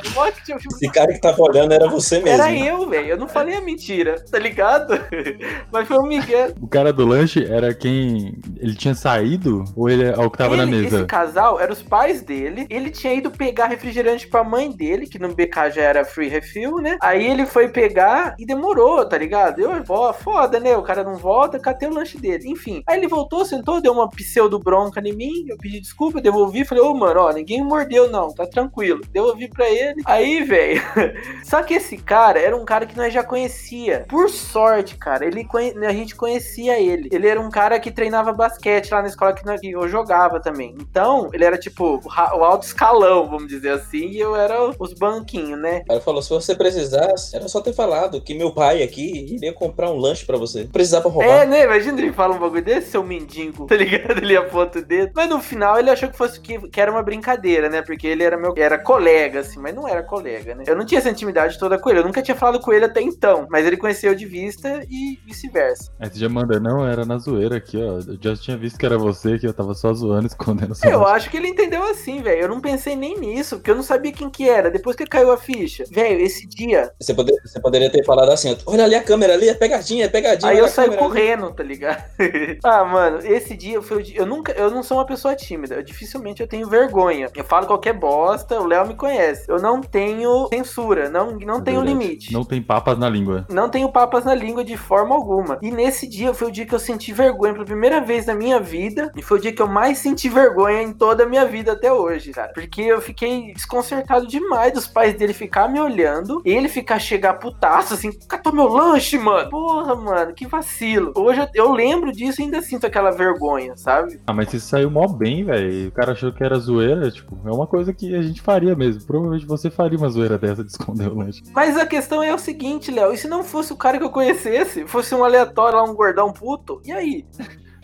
Esse 0.71 0.89
cara 0.91 1.13
que 1.13 1.21
tava 1.21 1.41
olhando 1.41 1.73
era 1.73 1.87
você 1.87 2.19
mesmo. 2.19 2.41
Era 2.41 2.51
eu, 2.51 2.87
velho. 2.89 3.07
Eu 3.07 3.17
não 3.17 3.27
falei 3.27 3.55
a 3.55 3.61
mentira, 3.61 4.23
tá 4.29 4.39
ligado? 4.39 4.93
Mas 5.71 5.87
foi 5.87 5.97
um 5.97 6.07
migué. 6.07 6.53
O 6.61 6.67
cara 6.67 6.91
do 6.91 7.05
lanche 7.05 7.45
era 7.45 7.73
quem. 7.73 8.37
Ele 8.57 8.75
tinha 8.75 8.93
saído? 8.93 9.63
Ou 9.75 9.89
ele 9.89 10.05
é 10.05 10.17
o 10.17 10.29
que 10.29 10.37
tava 10.37 10.55
ele, 10.55 10.65
na 10.65 10.71
mesa? 10.71 10.97
Esse 10.97 11.05
casal 11.05 11.59
eram 11.59 11.73
os 11.73 11.83
pais 11.83 12.21
dele. 12.21 12.65
Ele 12.69 12.89
tinha 12.97 13.13
ido 13.13 13.31
pegar 13.31 13.67
refrigerante 13.67 14.27
pra 14.27 14.43
mãe 14.43 14.71
dele, 14.71 15.07
que 15.07 15.19
no 15.19 15.33
BK 15.33 15.71
já 15.71 15.81
era 15.81 16.05
free 16.05 16.27
refill, 16.27 16.77
né? 16.77 16.97
Aí 17.01 17.25
ele 17.25 17.45
foi 17.45 17.69
pegar 17.69 18.35
e 18.37 18.45
demorou, 18.45 19.07
tá 19.07 19.17
ligado? 19.17 19.59
Eu, 19.59 19.83
ó, 19.87 20.13
foda, 20.13 20.59
né? 20.59 20.75
O 20.75 20.83
cara 20.83 21.03
não 21.03 21.15
volta, 21.15 21.59
catei 21.59 21.87
o 21.87 21.93
lanche 21.93 22.17
dele. 22.17 22.49
Enfim. 22.49 22.83
Aí 22.87 22.97
ele 22.97 23.07
voltou, 23.07 23.45
sentou, 23.45 23.81
deu 23.81 23.93
uma 23.93 24.09
pseudo 24.09 24.59
bronca 24.59 24.99
em 24.99 25.13
mim. 25.13 25.45
Eu 25.47 25.57
pedi 25.57 25.79
desculpa, 25.79 26.21
devolvi. 26.21 26.65
Falei, 26.65 26.83
ô, 26.83 26.93
mano, 26.93 27.21
ó, 27.21 27.31
ninguém 27.31 27.63
mordeu, 27.63 28.09
não, 28.09 28.33
tá 28.33 28.45
tranquilo. 28.45 29.01
Devolvi 29.11 29.47
pra 29.47 29.69
ele. 29.69 30.01
Aí, 30.05 30.43
velho. 30.43 30.81
Só 31.43 31.61
que 31.63 31.75
esse 31.75 31.97
cara 31.97 32.39
era 32.39 32.55
um 32.55 32.65
cara 32.65 32.85
que 32.85 32.97
nós 32.97 33.13
já 33.13 33.23
conhecia. 33.23 34.05
Por 34.07 34.29
sorte, 34.29 34.97
cara, 34.97 35.25
ele 35.25 35.45
conhe... 35.45 35.73
a 35.85 35.93
gente 35.93 36.15
conhecia 36.15 36.79
ele. 36.79 37.09
Ele 37.11 37.27
era 37.27 37.39
um 37.39 37.49
cara 37.49 37.79
que 37.79 37.91
treinava 37.91 38.33
basquete 38.33 38.91
lá 38.91 39.01
na 39.01 39.07
escola 39.07 39.33
que 39.33 39.71
eu 39.71 39.87
jogava 39.87 40.39
também. 40.39 40.75
Então, 40.79 41.29
ele 41.33 41.43
era 41.43 41.57
tipo 41.57 42.01
o 42.05 42.43
alto 42.43 42.65
escalão, 42.65 42.86
vamos 42.93 43.47
dizer 43.47 43.71
assim, 43.71 44.09
e 44.09 44.19
eu 44.19 44.35
era 44.35 44.71
os 44.79 44.93
banquinhos, 44.93 45.59
né? 45.59 45.83
Ele 45.89 45.99
falou: 45.99 46.21
se 46.21 46.29
você 46.29 46.55
precisasse, 46.55 47.35
era 47.35 47.47
só 47.47 47.61
ter 47.61 47.73
falado 47.73 48.21
que 48.21 48.33
meu 48.33 48.51
pai 48.51 48.83
aqui 48.83 49.33
iria 49.33 49.53
comprar 49.53 49.89
um 49.91 49.97
lanche 49.97 50.25
pra 50.25 50.37
você. 50.37 50.63
Não 50.63 50.71
precisava 50.71 51.09
roubar. 51.09 51.43
É, 51.43 51.45
né? 51.45 51.63
Imagina 51.63 51.99
ele 51.99 52.13
fala 52.13 52.35
um 52.35 52.39
bagulho 52.39 52.63
desse, 52.63 52.91
seu 52.91 53.03
mendigo, 53.03 53.65
tá 53.67 53.75
ligado? 53.75 54.19
Ele 54.19 54.35
aponta 54.35 54.79
o 54.79 54.85
dedo. 54.85 55.11
Mas 55.15 55.29
no 55.29 55.41
final 55.41 55.79
ele 55.79 55.89
achou 55.89 56.09
que 56.09 56.17
fosse 56.17 56.39
que, 56.39 56.59
que 56.69 56.81
era 56.81 56.91
uma 56.91 57.03
brincadeira, 57.03 57.69
né? 57.69 57.81
Porque 57.81 58.07
ele 58.07 58.23
era 58.23 58.37
meu 58.37 58.53
era 58.57 58.77
colega, 58.77 59.41
assim, 59.41 59.59
mas 59.59 59.75
não 59.75 59.87
era 59.87 60.03
colega, 60.03 60.55
né? 60.55 60.63
Eu 60.67 60.75
não 60.75 60.85
tinha 60.85 60.99
essa 60.99 61.09
intimidade 61.09 61.59
toda 61.59 61.77
com 61.77 61.89
ele. 61.89 61.99
Eu 61.99 62.05
nunca 62.05 62.21
tinha 62.21 62.35
falado 62.35 62.59
com 62.59 62.73
ele 62.73 62.85
até 62.85 63.01
então. 63.01 63.47
Mas 63.49 63.65
ele 63.65 63.77
conheceu 63.77 64.15
de 64.15 64.25
vista 64.25 64.83
e 64.89 65.19
vice-versa. 65.25 65.91
Aí 65.99 66.09
você 66.09 66.19
já 66.19 66.29
manda, 66.29 66.59
não, 66.59 66.85
era 66.85 67.05
na 67.05 67.17
zoeira 67.17 67.57
aqui, 67.57 67.77
ó. 67.77 67.99
Eu 67.99 68.17
já 68.19 68.35
tinha 68.35 68.57
visto 68.57 68.77
que 68.77 68.85
era 68.85 68.97
você, 68.97 69.37
que 69.37 69.47
eu 69.47 69.53
tava 69.53 69.73
só 69.73 69.93
zoando, 69.93 70.27
escondendo 70.27 70.75
sua 70.75 70.89
Eu 70.89 71.05
acho 71.05 71.29
que 71.29 71.37
ele 71.37 71.47
entendeu 71.47 71.83
assim, 71.83 72.21
velho. 72.21 72.41
Eu 72.41 72.49
não 72.49 72.61
pensei 72.61 72.76
nem 72.95 73.17
nisso, 73.19 73.57
porque 73.57 73.71
eu 73.71 73.75
não 73.75 73.83
sabia 73.83 74.11
quem 74.11 74.29
que 74.29 74.47
era. 74.49 74.69
Depois 74.69 74.95
que 74.95 75.05
caiu 75.05 75.31
a 75.31 75.37
ficha. 75.37 75.83
Velho, 75.89 76.21
esse 76.21 76.47
dia. 76.47 76.91
Você, 76.99 77.13
poder, 77.13 77.33
você 77.43 77.59
poderia 77.59 77.89
ter 77.89 78.03
falado 78.03 78.29
assim: 78.29 78.57
olha 78.65 78.83
ali 78.83 78.95
a 78.95 79.03
câmera 79.03 79.33
ali, 79.33 79.49
é 79.49 79.53
pegadinha, 79.53 80.05
é 80.05 80.09
pegadinha. 80.09 80.51
Aí 80.51 80.57
eu 80.57 80.67
saí 80.67 80.95
correndo, 80.95 81.45
ali. 81.45 81.55
tá 81.55 81.63
ligado? 81.63 82.03
ah, 82.63 82.85
mano, 82.85 83.19
esse 83.23 83.55
dia 83.55 83.81
foi 83.81 83.97
o 83.97 84.03
dia. 84.03 84.17
Eu 84.17 84.25
nunca. 84.25 84.51
Eu 84.53 84.69
não 84.69 84.83
sou 84.83 84.97
uma 84.97 85.05
pessoa 85.05 85.35
tímida. 85.35 85.75
Eu, 85.75 85.83
dificilmente 85.83 86.41
eu 86.41 86.47
tenho 86.47 86.67
vergonha. 86.67 87.29
Eu 87.35 87.43
falo 87.43 87.67
qualquer 87.67 87.93
bosta, 87.93 88.59
o 88.59 88.65
Léo 88.65 88.87
me 88.87 88.95
conhece. 88.95 89.45
Eu 89.47 89.59
não 89.59 89.81
tenho 89.81 90.47
censura, 90.49 91.09
não, 91.09 91.31
não 91.31 91.57
é 91.57 91.61
tenho 91.61 91.81
limite. 91.81 92.33
Não 92.33 92.43
tem 92.43 92.61
papas 92.61 92.97
na 92.97 93.09
língua. 93.09 93.45
Não 93.49 93.69
tenho 93.69 93.91
papas 93.91 94.25
na 94.25 94.33
língua 94.33 94.63
de 94.63 94.77
forma 94.77 95.15
alguma. 95.15 95.57
E 95.61 95.71
nesse 95.71 96.07
dia 96.07 96.33
foi 96.33 96.47
o 96.47 96.51
dia 96.51 96.65
que 96.65 96.75
eu 96.75 96.79
senti 96.79 97.13
vergonha 97.13 97.53
pela 97.53 97.65
primeira 97.65 98.01
vez 98.01 98.25
na 98.25 98.35
minha 98.35 98.59
vida. 98.59 99.11
E 99.15 99.21
foi 99.21 99.37
o 99.37 99.41
dia 99.41 99.53
que 99.53 99.61
eu 99.61 99.67
mais 99.67 99.97
senti 99.97 100.29
vergonha 100.29 100.81
em 100.81 100.93
toda 100.93 101.23
a 101.23 101.25
minha 101.27 101.45
vida 101.45 101.73
até 101.73 101.91
hoje, 101.91 102.31
cara. 102.31 102.51
Porque 102.53 102.66
eu 102.75 103.01
fiquei 103.01 103.53
desconcertado 103.53 104.27
demais 104.27 104.73
dos 104.73 104.87
pais 104.87 105.15
dele 105.15 105.33
ficar 105.33 105.67
me 105.67 105.79
olhando. 105.79 106.41
Ele 106.45 106.67
ficar 106.67 106.99
chegar 106.99 107.35
putaço 107.35 107.93
assim, 107.93 108.11
catou 108.27 108.53
meu 108.53 108.67
lanche, 108.67 109.17
mano. 109.17 109.49
Porra, 109.49 109.95
mano, 109.95 110.33
que 110.33 110.47
vacilo. 110.47 111.13
Hoje 111.15 111.41
eu, 111.41 111.47
eu 111.53 111.71
lembro 111.71 112.11
disso 112.11 112.41
e 112.41 112.45
ainda 112.45 112.61
sinto 112.61 112.85
aquela 112.85 113.11
vergonha, 113.11 113.75
sabe? 113.77 114.19
Ah, 114.27 114.33
mas 114.33 114.49
você 114.49 114.59
saiu 114.59 114.89
mó 114.91 115.07
bem, 115.07 115.43
velho. 115.43 115.87
O 115.87 115.91
cara 115.91 116.11
achou 116.11 116.31
que 116.31 116.43
era 116.43 116.57
zoeira, 116.59 117.09
tipo, 117.11 117.37
é 117.45 117.51
uma 117.51 117.67
coisa 117.67 117.93
que 117.93 118.15
a 118.15 118.21
gente 118.21 118.41
faria 118.41 118.75
mesmo. 118.75 119.05
Provavelmente 119.05 119.45
você 119.45 119.69
faria 119.69 119.97
uma 119.97 120.09
zoeira 120.09 120.37
dessa 120.37 120.63
de 120.63 120.71
esconder 120.71 121.09
o 121.09 121.17
lanche. 121.17 121.43
Mas 121.53 121.77
a 121.77 121.85
questão 121.85 122.21
é 122.21 122.33
o 122.33 122.39
seguinte, 122.39 122.91
Léo, 122.91 123.13
e 123.13 123.17
se 123.17 123.27
não 123.27 123.43
fosse 123.43 123.73
o 123.73 123.77
cara 123.77 123.97
que 123.97 124.03
eu 124.03 124.09
conhecesse, 124.09 124.85
fosse 124.87 125.13
um 125.13 125.23
aleatório 125.23 125.77
lá, 125.77 125.83
um 125.83 125.95
gordão 125.95 126.31
puto, 126.31 126.81
e 126.85 126.91
aí? 126.91 127.25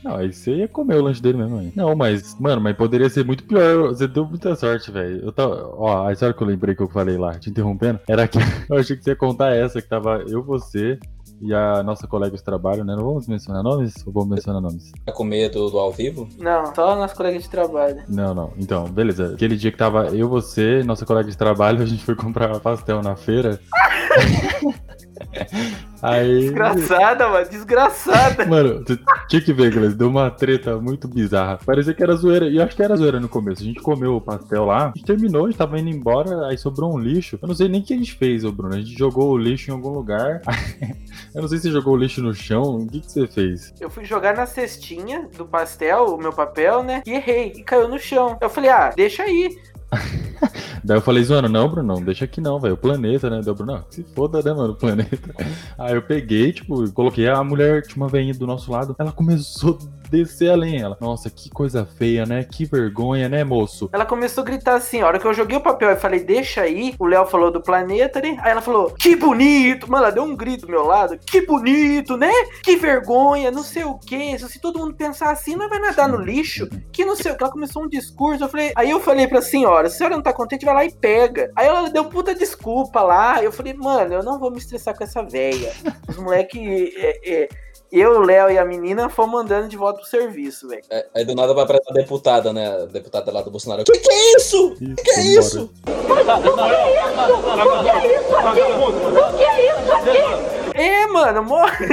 Não, 0.03 0.15
aí 0.15 0.33
você 0.33 0.53
ia 0.53 0.67
comer 0.67 0.95
o 0.95 1.03
lanche 1.03 1.21
dele 1.21 1.37
mesmo 1.37 1.59
aí. 1.59 1.71
Não, 1.75 1.95
mas, 1.95 2.37
mano, 2.39 2.61
mas 2.61 2.75
poderia 2.75 3.09
ser 3.09 3.25
muito 3.25 3.43
pior. 3.45 3.89
Você 3.89 4.07
deu 4.07 4.25
muita 4.25 4.55
sorte, 4.55 4.91
velho. 4.91 5.23
Eu 5.23 5.31
tava. 5.31 5.73
Ó, 5.77 6.07
a 6.07 6.11
história 6.11 6.33
que 6.33 6.43
eu 6.43 6.47
lembrei 6.47 6.75
que 6.75 6.81
eu 6.81 6.89
falei 6.89 7.17
lá, 7.17 7.37
te 7.39 7.49
interrompendo, 7.49 7.99
era 8.07 8.27
que 8.27 8.37
eu 8.69 8.77
achei 8.77 8.97
que 8.97 9.03
você 9.03 9.11
ia 9.11 9.15
contar 9.15 9.55
essa, 9.55 9.81
que 9.81 9.87
tava 9.87 10.23
eu, 10.27 10.43
você 10.43 10.99
e 11.41 11.53
a 11.53 11.83
nossa 11.83 12.07
colega 12.07 12.35
de 12.35 12.43
trabalho, 12.43 12.83
né? 12.83 12.95
Não 12.95 13.03
vamos 13.03 13.27
mencionar 13.27 13.63
nomes 13.63 13.95
ou 14.05 14.13
vamos 14.13 14.29
mencionar 14.29 14.61
nomes? 14.61 14.91
Tá 15.05 15.11
com 15.11 15.23
medo 15.23 15.69
do 15.69 15.77
ao 15.77 15.91
vivo? 15.91 16.27
Não, 16.37 16.73
só 16.73 16.91
a 16.91 16.95
nossa 16.95 17.15
colega 17.15 17.39
de 17.39 17.49
trabalho. 17.49 18.03
Não, 18.07 18.33
não. 18.33 18.53
Então, 18.57 18.85
beleza. 18.85 19.33
Aquele 19.33 19.57
dia 19.57 19.71
que 19.71 19.77
tava 19.77 20.07
eu, 20.07 20.29
você, 20.29 20.83
nossa 20.83 21.05
colega 21.05 21.29
de 21.29 21.37
trabalho, 21.37 21.81
a 21.81 21.85
gente 21.85 22.03
foi 22.03 22.15
comprar 22.15 22.59
pastel 22.59 23.01
na 23.01 23.15
feira. 23.15 23.59
Aí... 26.01 26.41
Desgraçada, 26.41 27.29
mano, 27.29 27.49
desgraçada. 27.49 28.45
Mano, 28.45 28.83
tinha 29.29 29.41
que 29.41 29.53
ver, 29.53 29.71
Gleice, 29.71 29.95
deu 29.95 30.09
uma 30.09 30.29
treta 30.29 30.77
muito 30.77 31.07
bizarra. 31.07 31.59
Parecia 31.65 31.93
que 31.93 32.03
era 32.03 32.15
zoeira, 32.15 32.49
e 32.49 32.61
acho 32.61 32.75
que 32.75 32.83
era 32.83 32.95
zoeira 32.95 33.19
no 33.19 33.29
começo. 33.29 33.61
A 33.61 33.65
gente 33.65 33.79
comeu 33.79 34.15
o 34.15 34.21
pastel 34.21 34.65
lá, 34.65 34.87
a 34.87 34.91
gente 34.95 35.05
terminou, 35.05 35.45
a 35.45 35.49
gente 35.49 35.57
tava 35.57 35.79
indo 35.79 35.89
embora, 35.89 36.47
aí 36.47 36.57
sobrou 36.57 36.93
um 36.93 36.99
lixo. 36.99 37.39
Eu 37.41 37.47
não 37.47 37.55
sei 37.55 37.69
nem 37.69 37.79
o 37.79 37.83
que 37.83 37.93
a 37.93 37.97
gente 37.97 38.13
fez, 38.15 38.43
ô 38.43 38.51
Bruno. 38.51 38.75
A 38.75 38.77
gente 38.79 38.97
jogou 38.97 39.31
o 39.31 39.37
lixo 39.37 39.71
em 39.71 39.73
algum 39.73 39.89
lugar. 39.89 40.41
Eu 41.33 41.41
não 41.41 41.47
sei 41.47 41.57
se 41.57 41.63
você 41.63 41.71
jogou 41.71 41.93
o 41.93 41.97
lixo 41.97 42.21
no 42.21 42.33
chão, 42.33 42.61
o 42.61 42.87
que, 42.87 42.99
que 42.99 43.11
você 43.11 43.25
fez? 43.25 43.73
Eu 43.79 43.89
fui 43.89 44.03
jogar 44.05 44.35
na 44.35 44.45
cestinha 44.45 45.29
do 45.37 45.45
pastel, 45.45 46.15
o 46.15 46.17
meu 46.17 46.31
papel, 46.31 46.83
né? 46.83 47.01
E 47.05 47.11
errei, 47.11 47.53
e 47.55 47.63
caiu 47.63 47.87
no 47.87 47.97
chão. 47.97 48.37
Eu 48.41 48.49
falei, 48.49 48.69
ah, 48.69 48.91
deixa 48.95 49.23
aí. 49.23 49.57
Daí 50.83 50.97
eu 50.97 51.01
falei, 51.01 51.23
zoando, 51.23 51.47
não, 51.47 51.69
Bruno, 51.69 51.95
não 51.95 52.01
deixa 52.03 52.25
aqui 52.25 52.41
não, 52.41 52.59
velho. 52.59 52.73
O 52.73 52.77
planeta, 52.77 53.29
né? 53.29 53.41
Deu, 53.41 53.55
Bruno, 53.55 53.73
não, 53.73 53.85
se 53.89 54.03
foda, 54.15 54.41
né, 54.41 54.53
mano, 54.53 54.73
o 54.73 54.75
planeta. 54.75 55.33
Aí 55.77 55.95
eu 55.95 56.01
peguei, 56.01 56.51
tipo, 56.51 56.91
coloquei 56.91 57.27
a 57.27 57.43
mulher, 57.43 57.83
tinha 57.83 57.97
uma 57.97 58.09
veinha 58.09 58.33
do 58.33 58.45
nosso 58.45 58.71
lado, 58.71 58.95
ela 58.99 59.11
começou 59.11 59.77
descer 60.13 60.51
além. 60.51 60.79
Ela, 60.79 60.95
nossa, 61.01 61.29
que 61.29 61.49
coisa 61.49 61.85
feia, 61.85 62.25
né? 62.25 62.43
Que 62.43 62.65
vergonha, 62.65 63.27
né, 63.27 63.43
moço? 63.43 63.89
Ela 63.91 64.05
começou 64.05 64.43
a 64.43 64.45
gritar 64.45 64.75
assim, 64.75 65.01
a 65.01 65.07
hora 65.07 65.19
que 65.19 65.25
eu 65.25 65.33
joguei 65.33 65.57
o 65.57 65.61
papel 65.61 65.89
e 65.89 65.95
falei, 65.95 66.19
deixa 66.19 66.61
aí, 66.61 66.93
o 66.99 67.05
Léo 67.07 67.25
falou 67.25 67.51
do 67.51 67.61
planeta, 67.61 68.21
né? 68.21 68.37
Aí 68.41 68.51
ela 68.51 68.61
falou, 68.61 68.91
que 68.91 69.15
bonito! 69.15 69.89
Mano, 69.89 70.05
ela 70.05 70.13
deu 70.13 70.23
um 70.23 70.35
grito 70.35 70.67
do 70.67 70.71
meu 70.71 70.85
lado, 70.85 71.17
que 71.17 71.45
bonito, 71.45 72.15
né? 72.15 72.31
Que 72.61 72.75
vergonha, 72.75 73.49
não 73.49 73.63
sei 73.63 73.83
o 73.83 73.97
que. 73.97 74.37
Se 74.37 74.59
todo 74.59 74.79
mundo 74.79 74.93
pensar 74.93 75.31
assim, 75.31 75.55
não 75.55 75.67
vai 75.67 75.79
nadar 75.79 76.07
no 76.07 76.17
lixo. 76.17 76.69
Que 76.91 77.03
não 77.03 77.15
sei 77.15 77.31
o 77.31 77.37
que. 77.37 77.43
Ela 77.43 77.51
começou 77.51 77.83
um 77.83 77.89
discurso, 77.89 78.43
eu 78.43 78.49
falei, 78.49 78.71
aí 78.75 78.91
eu 78.91 78.99
falei 78.99 79.27
pra 79.27 79.41
senhora, 79.41 79.82
se 79.89 79.95
a 79.95 79.97
senhora 79.97 80.15
não 80.15 80.23
tá 80.23 80.33
contente, 80.33 80.65
vai 80.65 80.73
lá 80.73 80.85
e 80.85 80.91
pega. 80.91 81.51
Aí 81.55 81.67
ela 81.67 81.89
deu 81.89 82.05
puta 82.05 82.33
desculpa 82.35 83.01
lá. 83.01 83.43
Eu 83.43 83.51
falei, 83.51 83.73
mano, 83.73 84.13
eu 84.13 84.23
não 84.23 84.39
vou 84.39 84.51
me 84.51 84.57
estressar 84.57 84.95
com 84.97 85.03
essa 85.03 85.23
véia. 85.23 85.73
Os 86.07 86.17
moleque 86.17 86.93
é, 86.97 87.19
é, 87.23 87.49
eu, 87.91 88.13
o 88.13 88.25
Léo 88.25 88.49
e 88.49 88.57
a 88.57 88.65
menina 88.65 89.07
fomos 89.07 89.41
andando 89.41 89.69
de 89.69 89.77
volta 89.77 89.99
pro 89.99 90.09
serviço, 90.09 90.67
velho. 90.67 90.81
É, 90.89 91.05
aí 91.13 91.23
do 91.23 91.35
nada 91.35 91.53
vai 91.53 91.63
pra 91.63 91.79
a 91.87 91.93
deputada, 91.93 92.51
né? 92.51 92.67
A 92.67 92.85
deputada 92.85 93.31
lá 93.31 93.43
do 93.43 93.51
Bolsonaro. 93.51 93.83
Que 93.83 93.91
que 93.91 94.11
é 94.11 94.35
isso? 94.35 94.75
isso 94.81 94.95
que 94.95 95.11
é 95.11 95.21
isso? 95.21 95.71
O 95.85 95.93
que 95.93 97.89
é 97.89 98.17
isso? 98.17 98.33
O 99.19 99.37
que 99.37 99.43
é 99.43 99.71
isso 99.71 99.91
aqui? 99.93 100.17
É, 100.17 100.62
mano. 101.11 101.33
Mano, 101.33 101.41
morre! 101.41 101.87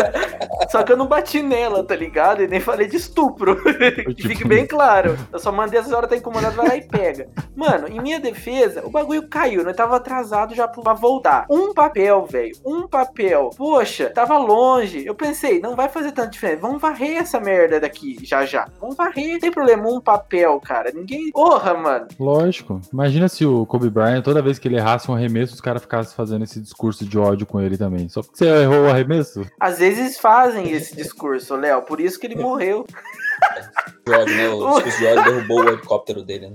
só 0.70 0.82
que 0.82 0.90
eu 0.90 0.96
não 0.96 1.06
bati 1.06 1.40
nela, 1.40 1.84
tá 1.84 1.94
ligado? 1.94 2.42
E 2.42 2.48
nem 2.48 2.58
falei 2.58 2.88
de 2.88 2.96
estupro. 2.96 3.62
que 3.62 4.14
tipo 4.14 4.28
fique 4.28 4.48
bem 4.48 4.66
claro. 4.66 5.16
Eu 5.32 5.38
só 5.38 5.52
mandei 5.52 5.78
essas 5.78 5.92
horas 5.92 6.10
tá 6.10 6.16
incomodado, 6.16 6.56
vai 6.56 6.68
lá 6.68 6.76
e 6.76 6.82
pega. 6.82 7.28
Mano, 7.54 7.86
em 7.86 8.00
minha 8.00 8.18
defesa, 8.18 8.84
o 8.84 8.90
bagulho 8.90 9.28
caiu, 9.28 9.62
né? 9.62 9.72
Tava 9.72 9.96
atrasado 9.96 10.54
já 10.54 10.66
pra 10.66 10.94
voltar. 10.94 11.46
Um 11.48 11.72
papel, 11.72 12.26
velho. 12.26 12.56
Um 12.64 12.88
papel. 12.88 13.50
Poxa, 13.56 14.10
tava 14.10 14.36
longe. 14.38 15.04
Eu 15.06 15.14
pensei, 15.14 15.60
não 15.60 15.76
vai 15.76 15.88
fazer 15.88 16.12
tanta 16.12 16.30
diferença. 16.30 16.62
Vamos 16.62 16.80
varrer 16.80 17.18
essa 17.18 17.38
merda 17.38 17.78
daqui 17.78 18.16
já 18.22 18.44
já. 18.44 18.68
Vamos 18.80 18.96
varrer. 18.96 19.34
Não 19.34 19.40
tem 19.40 19.50
problema, 19.52 19.88
um 19.88 20.00
papel, 20.00 20.58
cara. 20.60 20.90
Ninguém. 20.92 21.30
Porra, 21.30 21.74
mano. 21.74 22.08
Lógico. 22.18 22.80
Imagina 22.92 23.28
se 23.28 23.46
o 23.46 23.64
Kobe 23.66 23.90
Bryant, 23.90 24.22
toda 24.22 24.42
vez 24.42 24.58
que 24.58 24.66
ele 24.66 24.76
errasse 24.76 25.10
um 25.10 25.14
arremesso, 25.14 25.54
os 25.54 25.60
caras 25.60 25.82
ficassem 25.82 26.16
fazendo 26.16 26.42
esse 26.42 26.60
discurso 26.60 27.04
de 27.04 27.18
ódio 27.18 27.46
com 27.46 27.60
ele 27.60 27.76
também. 27.76 27.95
Só 28.08 28.22
porque 28.22 28.38
você 28.38 28.46
errou 28.46 28.84
o 28.84 28.90
arremesso? 28.90 29.46
Às 29.58 29.78
vezes 29.78 30.18
fazem 30.18 30.72
esse 30.72 30.94
discurso, 30.94 31.56
Léo. 31.56 31.82
Por 31.82 32.00
isso 32.00 32.18
que 32.18 32.26
ele 32.26 32.36
morreu. 32.36 32.86
Jorge, 34.06 34.34
né? 34.34 34.48
O 34.48 34.74
discurso 34.74 34.98
de 34.98 35.06
ódio 35.06 35.24
derrubou 35.24 35.60
o 35.64 35.68
helicóptero 35.68 36.22
dele, 36.22 36.50
né? 36.50 36.54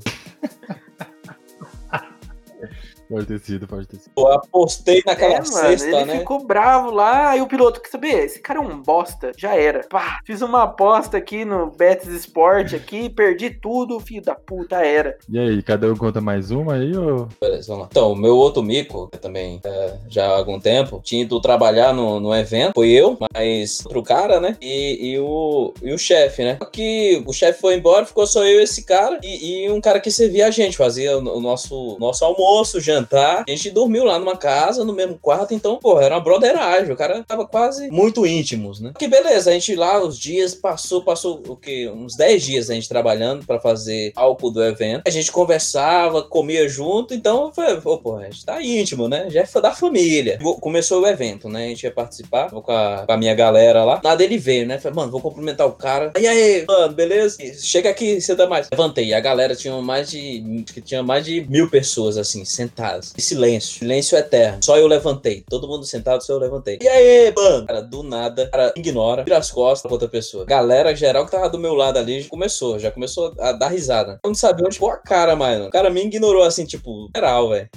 Pode 3.11 3.25
ter 3.25 3.39
sido, 3.41 3.67
pode 3.67 3.85
ter 3.87 3.97
sido. 3.97 4.13
Eu 4.17 4.31
apostei 4.31 5.03
naquela 5.05 5.33
É, 5.33 5.37
mano, 5.39 5.45
cesta, 5.51 5.85
ele 5.85 6.05
né? 6.05 6.19
ficou 6.19 6.45
bravo 6.45 6.91
lá, 6.91 7.31
aí 7.31 7.41
o 7.41 7.47
piloto, 7.47 7.81
quer 7.81 7.89
saber? 7.89 8.23
Esse 8.23 8.39
cara 8.39 8.59
é 8.59 8.61
um 8.61 8.81
bosta, 8.81 9.33
já 9.37 9.53
era. 9.53 9.85
Pá, 9.89 10.21
fiz 10.25 10.41
uma 10.41 10.63
aposta 10.63 11.17
aqui 11.17 11.43
no 11.43 11.71
Betis 11.71 12.07
Sport 12.07 12.73
aqui, 12.73 13.09
perdi 13.11 13.49
tudo, 13.49 13.99
filho 13.99 14.21
da 14.21 14.33
puta, 14.33 14.77
era. 14.77 15.17
E 15.27 15.37
aí, 15.37 15.61
cada 15.61 15.91
um 15.91 15.97
conta 15.97 16.21
mais 16.21 16.51
uma 16.51 16.75
aí 16.75 16.95
ou. 16.95 17.27
Beleza, 17.41 17.67
vamos 17.67 17.81
lá. 17.81 17.87
Então, 17.91 18.13
o 18.13 18.15
meu 18.15 18.37
outro 18.37 18.63
mico, 18.63 19.09
que 19.09 19.17
também 19.17 19.59
é, 19.61 19.97
já 20.07 20.27
há 20.27 20.37
algum 20.37 20.57
tempo, 20.57 21.01
tinha 21.03 21.23
ido 21.23 21.41
trabalhar 21.41 21.93
no, 21.93 22.17
no 22.17 22.33
evento, 22.33 22.71
foi 22.73 22.91
eu, 22.91 23.17
mas 23.33 23.85
outro 23.85 24.01
cara, 24.03 24.39
né? 24.39 24.55
E, 24.61 25.11
e 25.11 25.19
o, 25.19 25.73
e 25.83 25.91
o 25.91 25.97
chefe, 25.97 26.45
né? 26.45 26.57
Só 26.63 26.69
que 26.69 27.21
o 27.25 27.33
chefe 27.33 27.59
foi 27.59 27.75
embora, 27.75 28.05
ficou 28.05 28.25
só 28.25 28.45
eu 28.45 28.61
e 28.61 28.63
esse 28.63 28.85
cara, 28.85 29.19
e, 29.21 29.65
e 29.65 29.69
um 29.69 29.81
cara 29.81 29.99
que 29.99 30.09
servia 30.09 30.47
a 30.47 30.51
gente, 30.51 30.77
fazia 30.77 31.17
o, 31.17 31.37
o 31.37 31.41
nosso, 31.41 31.97
nosso 31.99 32.23
almoço, 32.23 32.79
jantar. 32.79 33.00
A 33.47 33.51
gente 33.51 33.69
dormiu 33.69 34.03
lá 34.03 34.19
numa 34.19 34.37
casa, 34.37 34.83
no 34.83 34.93
mesmo 34.93 35.17
quarto, 35.19 35.53
então, 35.53 35.77
pô, 35.77 35.99
era 35.99 36.15
uma 36.15 36.21
broderagem, 36.21 36.91
o 36.91 36.97
cara 36.97 37.23
tava 37.23 37.45
quase 37.45 37.89
muito 37.89 38.25
íntimos, 38.25 38.79
né? 38.79 38.93
Que 38.97 39.07
beleza, 39.07 39.49
a 39.49 39.53
gente 39.53 39.75
lá, 39.75 40.03
os 40.03 40.17
dias 40.17 40.53
passou, 40.53 41.03
passou 41.03 41.41
o 41.47 41.55
quê? 41.55 41.91
Uns 41.93 42.15
10 42.15 42.43
dias 42.43 42.69
a 42.69 42.73
gente 42.73 42.89
trabalhando 42.89 43.45
pra 43.45 43.59
fazer 43.59 44.11
álcool 44.15 44.51
do 44.51 44.63
evento. 44.63 45.03
A 45.05 45.09
gente 45.09 45.31
conversava, 45.31 46.21
comia 46.23 46.67
junto, 46.67 47.13
então 47.13 47.51
foi, 47.53 47.79
pô, 47.81 48.17
a 48.17 48.23
gente 48.23 48.45
tá 48.45 48.61
íntimo, 48.61 49.07
né? 49.07 49.29
Já 49.29 49.41
é 49.41 49.61
da 49.61 49.71
família. 49.71 50.39
Começou 50.59 51.01
o 51.01 51.07
evento, 51.07 51.47
né? 51.47 51.65
A 51.65 51.67
gente 51.69 51.83
ia 51.83 51.91
participar 51.91 52.49
com 52.49 52.71
a, 52.71 53.05
com 53.05 53.11
a 53.11 53.17
minha 53.17 53.33
galera 53.33 53.83
lá. 53.83 54.01
Nada 54.03 54.23
ele 54.23 54.37
veio, 54.37 54.65
né? 54.65 54.79
Falei, 54.79 54.95
mano, 54.95 55.11
vou 55.11 55.21
cumprimentar 55.21 55.67
o 55.67 55.73
cara. 55.73 56.11
E 56.19 56.27
aí, 56.27 56.65
mano, 56.67 56.93
beleza? 56.93 57.37
Chega 57.59 57.89
aqui, 57.89 58.19
senta 58.19 58.47
mais. 58.47 58.67
Levantei. 58.71 59.13
A 59.13 59.19
galera 59.19 59.55
tinha 59.55 59.79
mais 59.81 60.09
de. 60.09 60.63
que 60.73 60.81
tinha 60.81 61.03
mais 61.03 61.25
de 61.25 61.41
mil 61.49 61.69
pessoas, 61.69 62.17
assim, 62.17 62.43
sentadas. 62.45 62.90
E 63.17 63.21
silêncio. 63.21 63.79
Silêncio 63.79 64.17
eterno. 64.17 64.59
Só 64.63 64.77
eu 64.77 64.87
levantei. 64.87 65.43
Todo 65.49 65.67
mundo 65.67 65.85
sentado, 65.85 66.23
só 66.23 66.33
eu 66.33 66.39
levantei. 66.39 66.77
E 66.81 66.87
aí, 66.87 67.33
mano? 67.35 67.65
Cara, 67.67 67.81
do 67.81 68.03
nada, 68.03 68.49
cara, 68.49 68.73
ignora, 68.75 69.23
vira 69.23 69.37
as 69.37 69.51
costas 69.51 69.81
pra 69.83 69.91
outra 69.93 70.07
pessoa. 70.07 70.45
Galera 70.45 70.95
geral 70.95 71.25
que 71.25 71.31
tava 71.31 71.49
do 71.49 71.59
meu 71.59 71.73
lado 71.73 71.97
ali 71.97 72.21
já 72.21 72.29
começou, 72.29 72.79
já 72.79 72.91
começou 72.91 73.33
a 73.39 73.51
dar 73.51 73.69
risada. 73.69 74.19
Eu 74.23 74.29
não 74.29 74.35
sabia 74.35 74.65
onde 74.65 74.77
pôr 74.79 74.91
a 74.91 74.97
cara, 74.97 75.35
mano. 75.35 75.65
O 75.67 75.71
cara 75.71 75.89
me 75.89 76.03
ignorou 76.03 76.43
assim, 76.43 76.65
tipo, 76.65 77.09
geral, 77.15 77.49
velho. 77.49 77.69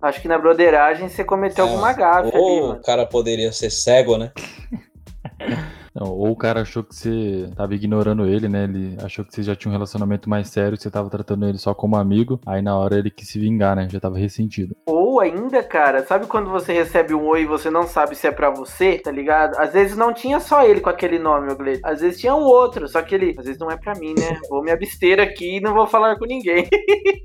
Acho 0.00 0.20
que 0.22 0.28
na 0.28 0.38
broderagem 0.38 1.08
você 1.08 1.24
cometeu 1.24 1.64
É, 1.66 1.68
alguma 1.68 1.92
gafe 1.92 2.28
ali, 2.28 2.36
Ou 2.38 2.60
mano. 2.68 2.80
o 2.80 2.82
cara 2.82 3.04
poderia 3.04 3.50
ser 3.52 3.70
cego, 3.70 4.16
né? 4.16 4.30
Não, 5.98 6.08
ou 6.12 6.30
o 6.30 6.36
cara 6.36 6.62
achou 6.62 6.84
que 6.84 6.94
você 6.94 7.50
tava 7.56 7.74
ignorando 7.74 8.24
ele, 8.26 8.48
né? 8.48 8.64
Ele 8.64 8.96
achou 9.02 9.24
que 9.24 9.34
você 9.34 9.42
já 9.42 9.56
tinha 9.56 9.70
um 9.70 9.72
relacionamento 9.72 10.30
mais 10.30 10.48
sério, 10.48 10.78
você 10.78 10.90
tava 10.90 11.10
tratando 11.10 11.48
ele 11.48 11.58
só 11.58 11.74
como 11.74 11.96
amigo. 11.96 12.40
Aí 12.46 12.62
na 12.62 12.76
hora 12.76 12.98
ele 12.98 13.10
quis 13.10 13.28
se 13.28 13.38
vingar, 13.38 13.74
né? 13.74 13.88
Já 13.90 13.98
tava 13.98 14.16
ressentido. 14.16 14.76
Ou 14.86 15.20
ainda, 15.20 15.62
cara, 15.62 16.04
sabe 16.04 16.26
quando 16.26 16.50
você 16.50 16.72
recebe 16.72 17.14
um 17.14 17.26
oi 17.26 17.42
e 17.42 17.46
você 17.46 17.68
não 17.68 17.82
sabe 17.82 18.14
se 18.14 18.26
é 18.26 18.30
pra 18.30 18.50
você, 18.50 18.98
tá 18.98 19.10
ligado? 19.10 19.58
Às 19.58 19.72
vezes 19.72 19.96
não 19.96 20.14
tinha 20.14 20.38
só 20.38 20.64
ele 20.64 20.80
com 20.80 20.90
aquele 20.90 21.18
nome, 21.18 21.46
meu 21.46 21.56
Gleito. 21.56 21.80
Às 21.84 22.00
vezes 22.00 22.20
tinha 22.20 22.34
um 22.34 22.44
outro, 22.44 22.86
só 22.86 23.02
que 23.02 23.14
ele, 23.14 23.34
às 23.36 23.44
vezes 23.44 23.58
não 23.58 23.70
é 23.70 23.76
pra 23.76 23.94
mim, 23.94 24.14
né? 24.16 24.38
Vou 24.48 24.62
me 24.62 24.70
abster 24.70 25.18
aqui 25.18 25.56
e 25.56 25.60
não 25.60 25.74
vou 25.74 25.86
falar 25.86 26.16
com 26.16 26.26
ninguém. 26.26 26.68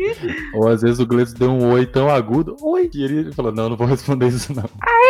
Ou 0.56 0.68
às 0.68 0.82
vezes 0.82 1.00
o 1.00 1.06
Gleitz 1.06 1.34
deu 1.34 1.52
um 1.52 1.72
oi 1.74 1.86
tão 1.86 2.10
agudo, 2.10 2.56
oi, 2.62 2.90
e 2.94 3.04
ele 3.04 3.32
falou, 3.34 3.52
não, 3.52 3.70
não 3.70 3.78
vou 3.78 3.88
responder 3.88 4.28
isso 4.28 4.54
não. 4.54 4.64
Fulano! 4.64 5.03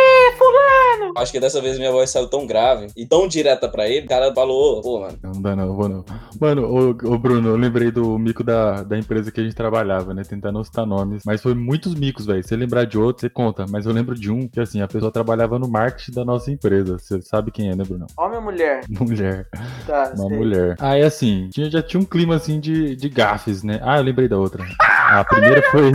Acho 1.16 1.32
que 1.32 1.40
dessa 1.40 1.60
vez 1.60 1.78
minha 1.78 1.92
voz 1.92 2.10
saiu 2.10 2.26
tão 2.28 2.46
grave 2.46 2.88
e 2.96 3.06
tão 3.06 3.26
direta 3.28 3.68
pra 3.68 3.88
ele, 3.88 4.06
o 4.06 4.08
cara 4.08 4.32
falou, 4.34 4.80
pô, 4.82 5.00
mano. 5.00 5.18
Não 5.22 5.42
dá 5.42 5.54
não, 5.56 5.74
vou 5.74 5.88
não. 5.88 6.04
Mano, 6.40 6.66
ô, 6.66 6.90
ô, 7.12 7.18
Bruno, 7.18 7.50
eu 7.50 7.56
lembrei 7.56 7.90
do 7.90 8.18
mico 8.18 8.42
da, 8.42 8.82
da 8.82 8.98
empresa 8.98 9.30
que 9.30 9.40
a 9.40 9.44
gente 9.44 9.54
trabalhava, 9.54 10.12
né? 10.14 10.22
Tentando 10.28 10.54
não 10.54 10.64
citar 10.64 10.86
nomes. 10.86 11.22
Mas 11.24 11.42
foi 11.42 11.54
muitos 11.54 11.94
micos, 11.94 12.26
velho. 12.26 12.42
Se 12.42 12.48
você 12.50 12.56
lembrar 12.56 12.84
de 12.84 12.98
outro, 12.98 13.20
você 13.20 13.30
conta. 13.30 13.66
Mas 13.68 13.86
eu 13.86 13.92
lembro 13.92 14.14
de 14.14 14.30
um 14.30 14.48
que, 14.48 14.60
assim, 14.60 14.80
a 14.80 14.88
pessoa 14.88 15.10
trabalhava 15.10 15.58
no 15.58 15.68
marketing 15.68 16.12
da 16.12 16.24
nossa 16.24 16.50
empresa. 16.50 16.98
Você 16.98 17.20
sabe 17.22 17.50
quem 17.50 17.70
é, 17.70 17.76
né, 17.76 17.84
Bruno? 17.84 18.06
Homem 18.16 18.36
ou 18.38 18.42
mulher? 18.42 18.82
Mulher. 18.88 19.48
Tá, 19.86 20.12
Uma 20.16 20.28
sei. 20.28 20.36
mulher. 20.38 20.76
Aí, 20.80 21.02
assim, 21.02 21.48
tinha, 21.50 21.70
já 21.70 21.82
tinha 21.82 22.00
um 22.00 22.04
clima, 22.04 22.36
assim, 22.36 22.58
de, 22.60 22.96
de 22.96 23.08
gafes, 23.08 23.62
né? 23.62 23.80
Ah, 23.82 23.98
eu 23.98 24.02
lembrei 24.02 24.28
da 24.28 24.38
outra. 24.38 24.64
A 25.20 25.24
primeira 25.24 25.62
foi... 25.70 25.92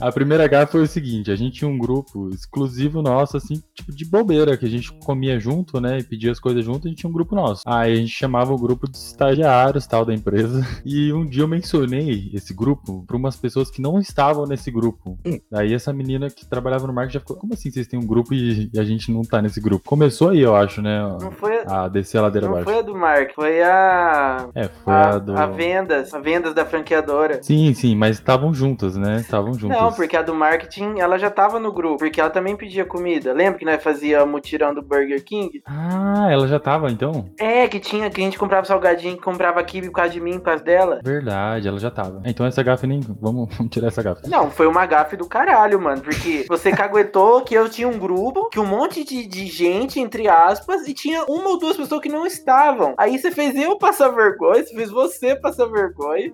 a 0.00 0.12
primeira 0.12 0.46
gafe 0.46 0.72
foi 0.72 0.82
o 0.82 0.86
seguinte, 0.86 1.30
a 1.30 1.36
gente 1.36 1.58
tinha 1.58 1.70
um 1.70 1.78
grupo 1.78 2.28
exclusivo 2.30 3.00
nosso, 3.02 3.36
assim, 3.36 3.62
tipo, 3.74 3.92
de 3.94 4.04
bobeira, 4.04 4.56
que 4.56 4.64
a 4.66 4.68
gente 4.68 4.92
comia 4.92 5.38
junto, 5.38 5.80
né? 5.80 5.98
E 5.98 6.02
pedia 6.02 6.32
as 6.32 6.40
coisas 6.40 6.64
junto, 6.64 6.86
a 6.86 6.90
gente 6.90 6.98
tinha 7.00 7.10
um 7.10 7.12
grupo 7.12 7.34
nosso. 7.34 7.62
Aí 7.66 7.92
a 7.92 7.96
gente 7.96 8.10
chamava 8.10 8.52
o 8.52 8.58
grupo 8.58 8.90
de 8.90 8.96
estagiários, 8.96 9.86
tal, 9.86 10.04
da 10.04 10.14
empresa. 10.14 10.64
E 10.84 11.12
um 11.12 11.26
dia 11.26 11.42
eu 11.42 11.48
mencionei 11.48 12.30
esse 12.34 12.52
grupo 12.52 13.04
pra 13.06 13.16
umas 13.16 13.36
pessoas 13.36 13.70
que 13.70 13.80
não 13.80 13.98
estavam 13.98 14.44
nesse 14.46 14.70
grupo. 14.70 15.18
Daí 15.50 15.72
essa 15.72 15.92
menina 15.92 16.28
que 16.28 16.46
trabalhava 16.46 16.86
no 16.86 16.92
marketing 16.92 17.14
já 17.14 17.20
ficou, 17.20 17.36
como 17.36 17.54
assim 17.54 17.70
vocês 17.70 17.86
têm 17.86 17.98
um 17.98 18.06
grupo 18.06 18.34
e, 18.34 18.70
e 18.72 18.78
a 18.78 18.84
gente 18.84 19.10
não 19.10 19.22
tá 19.22 19.40
nesse 19.40 19.60
grupo? 19.60 19.88
Começou 19.88 20.30
aí, 20.30 20.40
eu 20.40 20.54
acho, 20.54 20.82
né? 20.82 21.00
Não 21.20 21.30
foi, 21.32 21.62
A 21.66 21.88
descer 21.88 22.18
a 22.18 22.22
ladeira 22.22 22.46
não 22.46 22.54
abaixo. 22.54 22.70
foi 22.70 22.78
a 22.78 22.82
do 22.82 22.94
Mark, 22.94 23.30
foi 23.34 23.62
a. 23.62 24.48
É, 24.54 24.68
foi 24.68 24.92
a, 24.92 25.08
A, 25.10 25.18
do. 25.18 25.36
a 25.36 25.46
vendas, 25.46 26.12
a 26.12 26.18
vendas 26.18 26.54
da 26.54 26.64
franqueadora. 26.66 27.42
Sim, 27.42 27.72
sim, 27.74 27.94
mas 27.96 28.20
estavam 28.24 28.54
juntas, 28.54 28.96
né? 28.96 29.16
Estavam 29.16 29.52
juntas. 29.52 29.78
Não, 29.78 29.92
porque 29.92 30.16
a 30.16 30.22
do 30.22 30.34
marketing, 30.34 30.98
ela 30.98 31.18
já 31.18 31.30
tava 31.30 31.60
no 31.60 31.70
grupo, 31.70 31.98
porque 31.98 32.20
ela 32.20 32.30
também 32.30 32.56
pedia 32.56 32.84
comida. 32.84 33.32
Lembra 33.34 33.58
que 33.58 33.64
nós 33.64 33.82
fazia 33.82 34.24
mutirão 34.24 34.74
do 34.74 34.82
Burger 34.82 35.22
King? 35.22 35.62
Ah, 35.66 36.28
ela 36.30 36.48
já 36.48 36.58
tava 36.58 36.90
então? 36.90 37.30
É, 37.38 37.68
que 37.68 37.78
tinha, 37.78 38.08
que 38.08 38.20
a 38.20 38.24
gente 38.24 38.38
comprava 38.38 38.66
salgadinho, 38.66 39.16
que 39.16 39.22
comprava 39.22 39.62
kibe 39.62 39.88
por 39.88 39.96
causa 39.96 40.10
de 40.10 40.20
mim, 40.20 40.38
por 40.38 40.46
causa 40.46 40.64
dela. 40.64 41.00
Verdade, 41.04 41.68
ela 41.68 41.78
já 41.78 41.90
tava. 41.90 42.22
Então 42.24 42.46
essa 42.46 42.62
gafe 42.62 42.86
nem. 42.86 43.00
Vamos, 43.20 43.54
vamos 43.54 43.70
tirar 43.70 43.88
essa 43.88 44.02
gafe. 44.02 44.28
Não, 44.28 44.50
foi 44.50 44.66
uma 44.66 44.86
gafe 44.86 45.16
do 45.16 45.26
caralho, 45.26 45.80
mano. 45.80 46.00
Porque 46.00 46.46
você 46.48 46.72
caguetou 46.72 47.42
que 47.42 47.54
eu 47.54 47.68
tinha 47.68 47.86
um 47.86 47.98
grupo, 47.98 48.48
que 48.48 48.58
um 48.58 48.66
monte 48.66 49.04
de, 49.04 49.26
de 49.26 49.46
gente, 49.46 50.00
entre 50.00 50.28
aspas, 50.28 50.88
e 50.88 50.94
tinha 50.94 51.24
uma 51.24 51.50
ou 51.50 51.58
duas 51.58 51.76
pessoas 51.76 52.00
que 52.00 52.08
não 52.08 52.26
estavam. 52.26 52.94
Aí 52.96 53.18
você 53.18 53.30
fez 53.30 53.54
eu 53.54 53.76
passar 53.76 54.08
vergonha, 54.08 54.64
você 54.64 54.74
fez 54.74 54.90
você 54.90 55.36
passar 55.36 55.66
vergonha. 55.66 56.32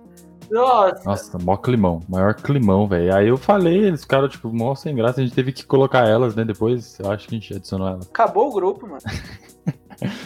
Nossa, 0.51 1.03
Nossa, 1.05 1.37
mó 1.39 1.55
climão. 1.55 2.01
Maior 2.09 2.35
climão, 2.35 2.87
velho. 2.87 3.15
Aí 3.15 3.29
eu 3.29 3.37
falei, 3.37 3.85
eles 3.85 4.01
ficaram, 4.01 4.27
tipo, 4.27 4.51
mó 4.53 4.75
sem 4.75 4.93
graça. 4.93 5.21
A 5.21 5.23
gente 5.23 5.33
teve 5.33 5.53
que 5.53 5.65
colocar 5.65 6.05
elas, 6.07 6.35
né? 6.35 6.43
Depois, 6.43 6.99
eu 6.99 7.09
acho 7.09 7.27
que 7.27 7.35
a 7.35 7.39
gente 7.39 7.53
adicionou 7.55 7.87
elas. 7.87 8.07
acabou 8.07 8.49
o 8.49 8.53
grupo, 8.53 8.85
mano. 8.87 9.01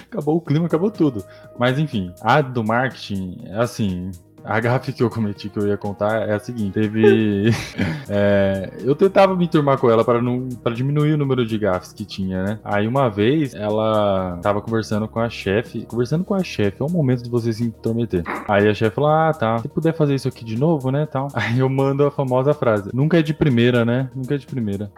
Acabou 0.10 0.38
o 0.38 0.42
clima, 0.42 0.68
acabou 0.68 0.90
tudo. 0.90 1.22
Mas 1.60 1.78
enfim, 1.78 2.14
a 2.22 2.40
do 2.40 2.64
marketing, 2.64 3.42
é 3.46 3.58
assim. 3.58 4.10
A 4.46 4.60
gafe 4.60 4.94
que 4.94 5.02
eu 5.02 5.10
cometi 5.10 5.50
que 5.50 5.58
eu 5.58 5.68
ia 5.68 5.78
contar 5.78 6.30
é 6.30 6.34
a 6.34 6.40
seguinte: 6.40 6.74
teve. 6.74 7.50
é, 8.08 8.72
eu 8.82 8.96
tentava 8.96 9.36
me 9.36 9.48
turmar 9.48 9.78
com 9.78 9.90
ela 9.90 10.04
para 10.06 10.22
não 10.22 10.48
para 10.64 10.74
diminuir 10.74 11.14
o 11.14 11.18
número 11.18 11.46
de 11.46 11.58
gafes 11.58 11.92
que 11.92 12.06
tinha, 12.06 12.44
né? 12.44 12.60
Aí 12.64 12.88
uma 12.88 13.10
vez 13.10 13.54
ela 13.56 14.40
tava 14.42 14.62
conversando 14.62 15.08
com 15.08 15.20
a 15.20 15.30
chefe. 15.30 15.86
Conversando 15.86 16.24
com 16.24 16.36
a 16.36 16.44
chefe, 16.44 16.82
é 16.82 16.86
o 16.86 16.90
momento 16.90 17.24
de 17.24 17.30
você 17.30 17.52
se 17.52 17.64
intrometer. 17.64 18.24
Aí 18.48 18.68
a 18.68 18.74
chefe 18.74 18.96
falou: 18.96 19.10
Ah, 19.10 19.34
tá. 19.34 19.58
Se 19.60 19.68
puder 19.68 19.94
fazer 19.94 20.16
isso 20.16 20.28
aqui 20.28 20.46
de 20.46 20.58
novo, 20.58 20.92
né? 20.92 21.06
Tal. 21.06 21.28
Aí 21.34 21.60
eu 21.60 21.70
mando 21.70 22.06
a 22.06 22.12
famosa 22.12 22.54
frase: 22.54 22.92
Nunca 22.94 23.20
é 23.20 23.22
de 23.24 23.34
primeira, 23.34 23.84
né? 23.84 24.10
Nunca 24.16 24.36
é 24.36 24.38
de 24.38 24.46
primeira. 24.46 24.92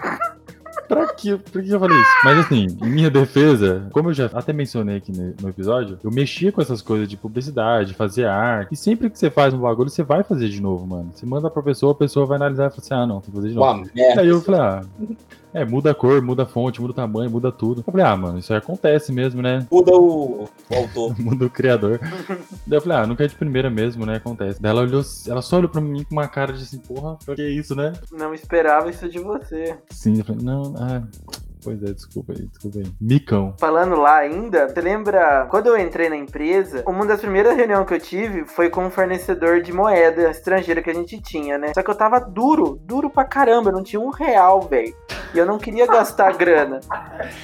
Pra 0.87 1.13
que, 1.13 1.35
por 1.37 1.61
que 1.61 1.69
eu 1.69 1.79
falei 1.79 1.97
isso? 1.97 2.11
Mas 2.23 2.39
assim, 2.39 2.67
em 2.81 2.89
minha 2.89 3.09
defesa, 3.09 3.87
como 3.91 4.09
eu 4.09 4.13
já 4.13 4.25
até 4.33 4.53
mencionei 4.53 4.97
aqui 4.97 5.11
no, 5.11 5.49
episódio, 5.49 5.99
eu 6.03 6.11
mexia 6.11 6.51
com 6.51 6.61
essas 6.61 6.81
coisas 6.81 7.07
de 7.07 7.17
publicidade, 7.17 7.93
fazer 7.93 8.25
arte. 8.25 8.73
E 8.73 8.77
sempre 8.77 9.09
que 9.09 9.19
você 9.19 9.29
faz 9.29 9.53
um 9.53 9.59
bagulho, 9.59 9.89
você 9.89 10.03
vai 10.03 10.23
fazer 10.23 10.49
de 10.49 10.61
novo, 10.61 10.87
mano. 10.87 11.11
Você 11.13 11.25
manda 11.25 11.49
pra 11.49 11.61
pessoa, 11.61 11.91
a 11.91 11.95
pessoa 11.95 12.25
vai 12.25 12.37
analisar 12.37 12.67
e 12.67 12.69
fala 12.69 12.81
assim: 12.81 12.93
ah, 12.93 13.05
não, 13.05 13.21
tem 13.21 13.29
que 13.31 13.35
fazer 13.35 13.49
de 13.49 13.55
novo. 13.55 13.89
Aí 14.17 14.27
eu 14.27 14.41
falei, 14.41 14.61
ah, 14.61 14.81
é, 15.53 15.65
muda 15.65 15.91
a 15.91 15.95
cor, 15.95 16.21
muda 16.21 16.43
a 16.43 16.45
fonte, 16.45 16.81
muda 16.81 16.91
o 16.91 16.95
tamanho, 16.95 17.29
muda 17.29 17.51
tudo. 17.51 17.81
Eu 17.85 17.91
falei, 17.91 18.05
ah, 18.05 18.15
mano, 18.15 18.39
isso 18.39 18.51
aí 18.53 18.59
acontece 18.59 19.11
mesmo, 19.11 19.41
né? 19.41 19.65
Muda 19.71 19.91
o, 19.91 20.43
o 20.43 20.75
autor. 20.75 21.15
Muda 21.19 21.45
o 21.45 21.49
criador. 21.49 21.99
Daí 22.65 22.77
eu 22.77 22.81
falei, 22.81 22.97
ah, 22.97 23.07
nunca 23.07 23.23
é 23.23 23.27
de 23.27 23.35
primeira 23.35 23.69
mesmo, 23.69 24.05
né? 24.05 24.17
Acontece. 24.17 24.61
Daí 24.61 24.71
ela 24.71 24.81
olhou, 24.81 25.01
ela 25.27 25.41
só 25.41 25.57
olhou 25.57 25.69
pra 25.69 25.81
mim 25.81 26.03
com 26.03 26.13
uma 26.13 26.27
cara 26.27 26.53
de 26.53 26.63
assim, 26.63 26.79
porra, 26.79 27.17
que 27.35 27.47
isso, 27.49 27.75
né? 27.75 27.93
Não 28.11 28.33
esperava 28.33 28.89
isso 28.89 29.07
de 29.09 29.19
você. 29.19 29.77
Sim, 29.89 30.19
eu 30.19 30.25
falei, 30.25 30.43
não, 30.43 30.75
ah, 30.77 31.03
pois 31.67 31.83
é, 31.83 31.93
desculpa 31.93 32.33
aí, 32.33 32.45
desculpa 32.47 32.77
aí. 32.79 32.85
Micão. 33.01 33.53
Falando 33.59 33.95
lá 33.95 34.17
ainda, 34.17 34.67
você 34.69 34.79
lembra 34.81 35.45
quando 35.49 35.67
eu 35.67 35.77
entrei 35.77 36.07
na 36.09 36.15
empresa, 36.15 36.83
uma 36.87 37.05
das 37.05 37.19
primeiras 37.19 37.55
reuniões 37.55 37.85
que 37.87 37.93
eu 37.93 37.99
tive 37.99 38.45
foi 38.45 38.69
com 38.69 38.85
um 38.85 38.89
fornecedor 38.89 39.61
de 39.61 39.73
moeda 39.73 40.29
estrangeira 40.29 40.81
que 40.81 40.89
a 40.89 40.93
gente 40.93 41.19
tinha, 41.21 41.57
né? 41.57 41.71
Só 41.73 41.83
que 41.83 41.89
eu 41.91 41.95
tava 41.95 42.19
duro, 42.19 42.79
duro 42.83 43.09
pra 43.09 43.25
caramba, 43.25 43.69
eu 43.69 43.73
não 43.73 43.83
tinha 43.83 43.99
um 43.99 44.09
real, 44.09 44.61
velho. 44.61 44.95
E 45.33 45.37
eu 45.37 45.45
não 45.45 45.57
queria 45.57 45.85
gastar 45.85 46.31
grana. 46.37 46.79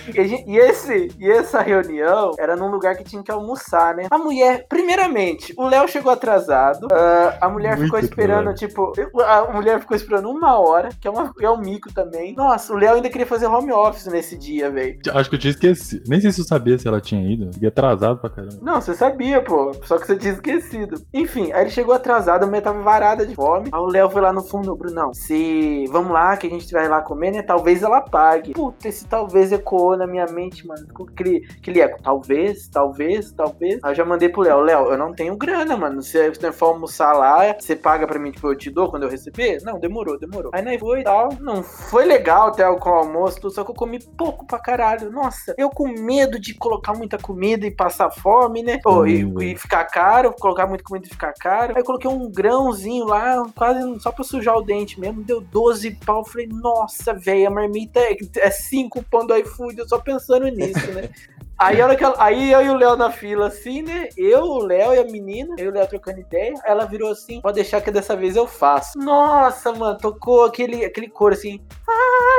E, 0.08 0.28
gente- 0.28 0.50
e 0.50 0.58
esse, 0.58 1.10
e 1.20 1.30
essa 1.30 1.62
reunião 1.62 2.32
era 2.40 2.56
num 2.56 2.70
lugar 2.70 2.96
que 2.96 3.04
tinha 3.04 3.22
que 3.22 3.32
almoçar, 3.32 3.94
né? 3.96 4.08
A 4.10 4.18
mulher, 4.18 4.66
primeiramente, 4.70 5.54
o 5.58 5.68
Léo 5.68 5.88
chegou 5.88 6.12
atrasado. 6.12 6.88
ah, 6.92 7.38
a 7.42 7.50
mulher 7.50 7.72
Muito 7.78 7.86
ficou 7.86 8.00
esperando, 8.00 8.54
tipo, 8.56 8.94
a 9.26 9.52
mulher 9.52 9.80
ficou 9.80 9.96
esperando 9.98 10.30
uma 10.30 10.58
hora, 10.60 10.90
que 11.00 11.08
é, 11.08 11.12
uma, 11.12 11.34
é 11.42 11.50
um 11.50 11.58
mico 11.58 11.94
também. 11.94 12.34
Nossa, 12.36 12.74
o 12.74 12.78
Léo 12.78 12.96
ainda 12.96 13.10
queria 13.10 13.28
fazer 13.28 13.48
home 13.48 13.72
office 13.72 14.08
nesse 14.14 14.38
dia, 14.38 14.70
velho. 14.70 15.00
Acho 15.14 15.30
que 15.30 15.36
eu 15.36 15.40
tinha 15.40 15.52
esquecido. 15.52 16.04
Nem 16.08 16.22
sei 16.22 16.32
se 16.32 16.42
eu 16.42 16.46
sabia 16.46 16.78
se 16.78 16.88
ela 16.88 17.02
tinha 17.02 17.22
ido. 17.22 17.52
Fiquei 17.54 17.68
atrasado 17.68 18.20
pra 18.20 18.30
caramba. 18.30 18.58
Não, 18.62 18.80
você 18.80 18.94
sabia, 18.94 19.42
pô. 19.42 19.74
Só 19.84 19.98
que 19.98 20.08
você 20.08 20.16
tinha 20.16 20.34
esquecido. 20.34 21.02
Enfim, 21.14 21.52
aí 21.52 21.64
ele 21.64 21.70
chegou 21.70 21.94
atrasado, 21.94 22.44
a 22.44 22.48
mulher 22.48 22.62
tava 22.62 22.82
varada 22.82 23.26
de 23.26 23.36
fome. 23.36 23.70
Aí 23.72 23.80
o 23.80 23.86
Léo 23.86 24.10
foi 24.10 24.22
lá 24.22 24.32
no 24.32 24.42
fundo, 24.42 24.76
Brunão. 24.76 25.14
Se 25.14 25.86
vamos 25.92 26.12
lá, 26.12 26.38
que 26.38 26.48
a 26.48 26.50
gente 26.50 26.72
vai 26.72 26.88
lá 26.88 27.02
comer, 27.02 27.32
né? 27.32 27.42
Talvez 27.42 27.84
ela 27.84 28.02
pague. 28.02 28.54
Puta, 28.54 28.88
esse 28.88 29.06
talvez 29.08 29.52
ecoou 29.52 29.98
na 29.98 30.08
minha 30.08 30.26
mente, 30.28 30.66
mano. 30.66 30.86
Ficou 30.88 31.08
aquele, 31.08 31.46
aquele 31.58 31.82
eco. 31.82 32.02
Talvez, 32.02 32.68
talvez, 32.68 33.32
talvez. 33.32 33.80
Aí 33.84 33.92
eu 33.92 33.96
já 33.96 34.06
mandei 34.06 34.30
pro 34.30 34.42
Léo. 34.42 34.62
Léo, 34.62 34.92
eu 34.92 34.98
não 34.98 35.12
tenho 35.14 35.36
grana, 35.36 35.76
mano. 35.76 36.02
Se 36.02 36.30
você 36.30 36.52
for 36.52 36.68
almoçar 36.68 37.14
lá, 37.14 37.54
você 37.60 37.76
paga 37.76 38.08
pra 38.08 38.20
mim, 38.20 38.32
tipo, 38.32 38.48
eu 38.48 38.56
te 38.56 38.70
dou 38.70 38.90
quando 38.90 39.04
eu 39.04 39.10
receber? 39.10 39.62
Não, 39.64 39.80
demorou, 39.80 40.20
demorou. 40.20 40.52
Aí 40.54 40.62
nós 40.62 40.80
foi 40.80 41.02
e 41.02 41.04
tal. 41.04 41.30
Não 41.40 41.64
foi 41.64 42.06
legal 42.06 42.50
até 42.50 42.70
o 42.70 42.78
almoço, 42.84 43.50
só 43.50 43.64
que 43.64 43.72
eu 43.72 43.76
comi 43.76 44.00
pouco 44.18 44.46
pra 44.46 44.60
caralho. 44.60 45.12
Nossa, 45.12 45.54
eu 45.58 45.70
com 45.70 45.88
medo 45.88 46.40
de 46.40 46.54
colocar 46.54 46.94
muita 46.94 47.18
comida 47.18 47.66
e 47.66 47.72
passar 47.72 48.10
fome, 48.12 48.62
né? 48.64 48.80
Pô, 48.84 49.06
e, 49.06 49.24
Hum. 49.26 49.42
e 49.42 49.56
ficar 49.58 49.86
caro, 49.86 50.34
colocar 50.34 50.68
muita 50.68 50.84
comida 50.84 51.08
e 51.08 51.10
ficar 51.10 51.34
caro. 51.34 51.74
Aí 51.76 51.82
eu 51.82 51.86
coloquei 51.86 52.10
um 52.10 52.30
grãozinho 52.32 53.06
lá, 53.06 53.44
quase 53.56 54.00
só 54.00 54.12
pra 54.12 54.24
sujar 54.24 54.56
o 54.58 54.62
dente 54.62 55.00
mesmo. 55.00 55.24
Deu 55.24 55.42
12 55.42 55.92
pau. 56.06 56.20
Eu 56.20 56.26
Falei, 56.26 56.48
nossa, 56.48 57.14
velho, 57.14 57.48
a 57.48 57.52
marmita 57.52 58.00
é, 58.00 58.16
é 58.38 58.50
5 58.52 59.04
pão 59.04 59.26
do 59.28 59.36
iFood. 59.38 59.78
Eu 59.80 59.88
só 59.88 60.00
pensando 60.00 60.48
nisso, 60.48 60.92
né? 60.92 61.10
Aí, 61.58 61.82
hora 61.82 61.96
que 61.96 62.04
ela- 62.04 62.16
aí 62.18 62.52
eu 62.52 62.62
e 62.62 62.70
o 62.70 62.76
Léo 62.76 62.96
na 62.96 63.12
fila, 63.12 63.48
assim, 63.48 63.84
né? 63.84 64.10
Eu, 64.18 64.44
o 64.44 64.60
Léo 64.66 64.94
e 64.94 65.00
a 65.00 65.04
menina, 65.06 65.56
eu 65.58 65.66
e 65.66 65.68
o 65.70 65.72
Léo 65.74 65.88
trocando 65.88 66.20
ideia. 66.20 66.54
Ela 66.66 66.86
virou 66.86 67.12
assim: 67.12 67.40
pode 67.42 67.56
deixar 67.56 67.80
que 67.82 67.92
dessa 67.92 68.16
vez 68.16 68.36
eu 68.36 68.48
faço. 68.48 68.98
Nossa, 68.98 69.72
mano, 69.72 69.98
tocou 69.98 70.46
aquele, 70.46 70.84
aquele 70.84 71.08
coro 71.08 71.34
assim. 71.34 71.62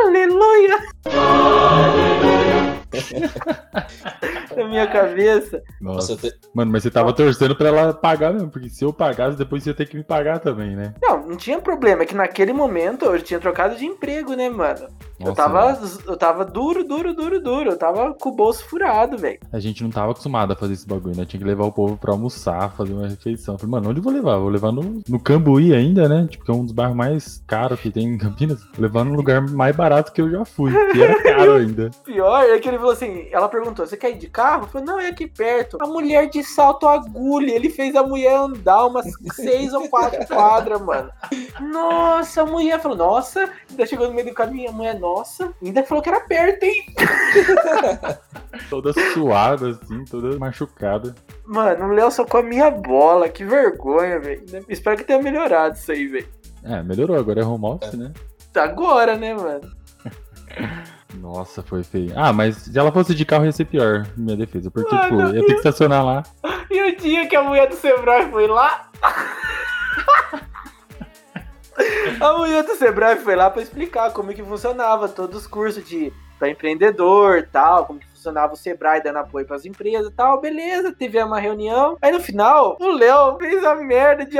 Aleluia! 0.04 0.78
Na 4.56 4.68
minha 4.68 4.86
cabeça. 4.86 5.62
Nossa. 5.80 6.12
Nossa, 6.12 6.26
eu 6.26 6.32
Mano, 6.54 6.70
mas 6.70 6.82
você 6.82 6.90
tava 6.90 7.12
torcendo 7.12 7.56
pra 7.56 7.68
ela 7.68 7.92
pagar 7.92 8.32
mesmo, 8.32 8.48
porque 8.48 8.68
se 8.68 8.84
eu 8.84 8.92
pagasse, 8.92 9.36
depois 9.36 9.62
você 9.62 9.70
ia 9.70 9.74
ter 9.74 9.88
que 9.88 9.96
me 9.96 10.04
pagar 10.04 10.38
também, 10.38 10.76
né? 10.76 10.94
Não, 11.02 11.26
não 11.26 11.36
tinha 11.36 11.60
problema. 11.60 12.02
É 12.02 12.06
que 12.06 12.14
naquele 12.14 12.52
momento 12.52 13.04
eu 13.06 13.20
tinha 13.20 13.40
trocado 13.40 13.76
de 13.76 13.84
emprego, 13.84 14.34
né, 14.34 14.48
mano? 14.48 14.88
eu, 15.18 15.26
Nossa, 15.26 15.34
tava, 15.34 15.80
eu 16.06 16.16
tava 16.16 16.44
duro, 16.44 16.84
duro, 16.84 17.14
duro, 17.14 17.40
duro. 17.40 17.70
Eu 17.70 17.78
tava 17.78 18.14
com 18.14 18.28
o 18.28 18.34
bolso 18.34 18.64
furado, 18.64 19.16
velho. 19.16 19.38
A 19.52 19.58
gente 19.58 19.82
não 19.82 19.90
tava 19.90 20.12
acostumado 20.12 20.52
a 20.52 20.56
fazer 20.56 20.74
esse 20.74 20.86
bagulho, 20.86 21.16
né? 21.16 21.24
Tinha 21.24 21.40
que 21.40 21.46
levar 21.46 21.64
o 21.64 21.72
povo 21.72 21.96
pra 21.96 22.12
almoçar, 22.12 22.70
fazer 22.76 22.92
uma 22.92 23.08
refeição. 23.08 23.54
Eu 23.54 23.58
Falei, 23.58 23.70
mano, 23.72 23.90
onde 23.90 24.00
eu 24.00 24.04
vou 24.04 24.12
levar? 24.12 24.38
Vou 24.38 24.48
levar 24.48 24.72
no, 24.72 25.02
no 25.08 25.20
Cambuí 25.20 25.74
ainda, 25.74 26.08
né? 26.08 26.26
Tipo, 26.28 26.44
que 26.44 26.50
é 26.50 26.54
um 26.54 26.64
dos 26.64 26.72
bairros 26.72 26.96
mais 26.96 27.42
caros 27.46 27.80
que 27.80 27.90
tem 27.90 28.06
em 28.06 28.18
Campinas. 28.18 28.62
Vou 28.74 28.82
levar 28.82 29.04
num 29.04 29.14
lugar 29.14 29.40
mais 29.40 29.74
barato 29.74 30.12
que 30.12 30.20
eu 30.20 30.30
já 30.30 30.44
fui, 30.44 30.72
que 30.92 31.02
era 31.02 31.22
caro 31.22 31.54
ainda. 31.56 31.90
Pior 32.04 32.42
é 32.42 32.58
que 32.58 32.68
ele 32.68 32.78
falou 32.84 32.92
assim: 32.92 33.28
ela 33.32 33.48
perguntou, 33.48 33.86
você 33.86 33.96
quer 33.96 34.10
ir 34.10 34.18
de 34.18 34.28
carro? 34.28 34.64
Eu 34.64 34.68
falei, 34.68 34.86
não, 34.86 35.00
é 35.00 35.08
aqui 35.08 35.26
perto. 35.26 35.78
A 35.80 35.86
mulher 35.86 36.28
de 36.28 36.44
salto 36.44 36.86
agulha. 36.86 37.52
Ele 37.54 37.70
fez 37.70 37.96
a 37.96 38.02
mulher 38.02 38.36
andar 38.36 38.86
umas 38.86 39.06
seis 39.32 39.72
ou 39.72 39.88
quatro 39.88 40.24
quadras, 40.28 40.80
mano. 40.80 41.10
Nossa, 41.60 42.42
a 42.42 42.46
mulher 42.46 42.80
falou, 42.80 42.96
nossa. 42.96 43.50
Ainda 43.70 43.86
chegou 43.86 44.06
no 44.06 44.14
meio 44.14 44.28
do 44.28 44.34
caminho, 44.34 44.68
a 44.68 44.72
mulher, 44.72 44.98
nossa. 45.00 45.52
Ainda 45.62 45.82
falou 45.82 46.02
que 46.02 46.10
era 46.10 46.20
perto, 46.20 46.62
hein? 46.62 46.86
Toda 48.68 48.92
suada, 49.12 49.70
assim, 49.70 50.04
toda 50.04 50.38
machucada. 50.38 51.12
Mano, 51.44 51.86
o 51.86 51.92
Léo 51.92 52.10
só 52.10 52.24
com 52.24 52.36
a 52.38 52.42
minha 52.42 52.70
bola. 52.70 53.28
Que 53.28 53.44
vergonha, 53.44 54.20
velho. 54.20 54.44
Espero 54.68 54.96
que 54.96 55.04
tenha 55.04 55.20
melhorado 55.20 55.74
isso 55.74 55.90
aí, 55.90 56.06
velho. 56.06 56.28
É, 56.62 56.82
melhorou, 56.82 57.16
agora 57.16 57.40
é 57.40 57.44
home 57.44 57.66
office, 57.66 57.94
né? 57.94 58.12
Agora, 58.54 59.16
né, 59.16 59.34
mano? 59.34 59.72
Nossa, 61.20 61.62
foi 61.62 61.82
feio. 61.82 62.12
Ah, 62.16 62.32
mas 62.32 62.56
se 62.56 62.78
ela 62.78 62.92
fosse 62.92 63.14
de 63.14 63.24
carro 63.24 63.44
ia 63.44 63.52
ser 63.52 63.64
pior, 63.64 64.06
minha 64.16 64.36
defesa. 64.36 64.70
Porque, 64.70 64.94
Ai, 64.94 65.08
tipo, 65.08 65.20
ia 65.20 65.32
ter 65.32 65.44
que 65.44 65.52
estacionar 65.52 66.04
lá. 66.04 66.22
E 66.70 66.82
o 66.82 66.96
dia 66.96 67.26
que 67.26 67.36
a 67.36 67.42
mulher 67.42 67.68
do 67.68 67.76
Sebrae 67.76 68.30
foi 68.30 68.46
lá? 68.46 68.90
a 72.20 72.32
mulher 72.38 72.62
do 72.64 72.74
Sebrae 72.74 73.16
foi 73.16 73.36
lá 73.36 73.50
pra 73.50 73.62
explicar 73.62 74.12
como 74.12 74.30
é 74.30 74.34
que 74.34 74.42
funcionava 74.42 75.08
todos 75.08 75.42
os 75.42 75.46
cursos 75.46 75.86
de 75.86 76.12
para 76.38 76.50
empreendedor, 76.50 77.48
tal, 77.52 77.86
como 77.86 78.00
que 78.00 78.06
funcionava 78.24 78.54
o 78.54 78.56
Sebrae 78.56 79.02
dando 79.02 79.18
apoio 79.18 79.46
pras 79.46 79.66
empresas, 79.66 80.10
tal, 80.16 80.40
beleza, 80.40 80.92
teve 80.92 81.22
uma 81.22 81.38
reunião. 81.38 81.96
Aí 82.00 82.10
no 82.10 82.20
final, 82.20 82.76
o 82.80 82.88
Léo 82.92 83.36
fez 83.38 83.62
a 83.62 83.74
merda 83.74 84.24
de, 84.24 84.38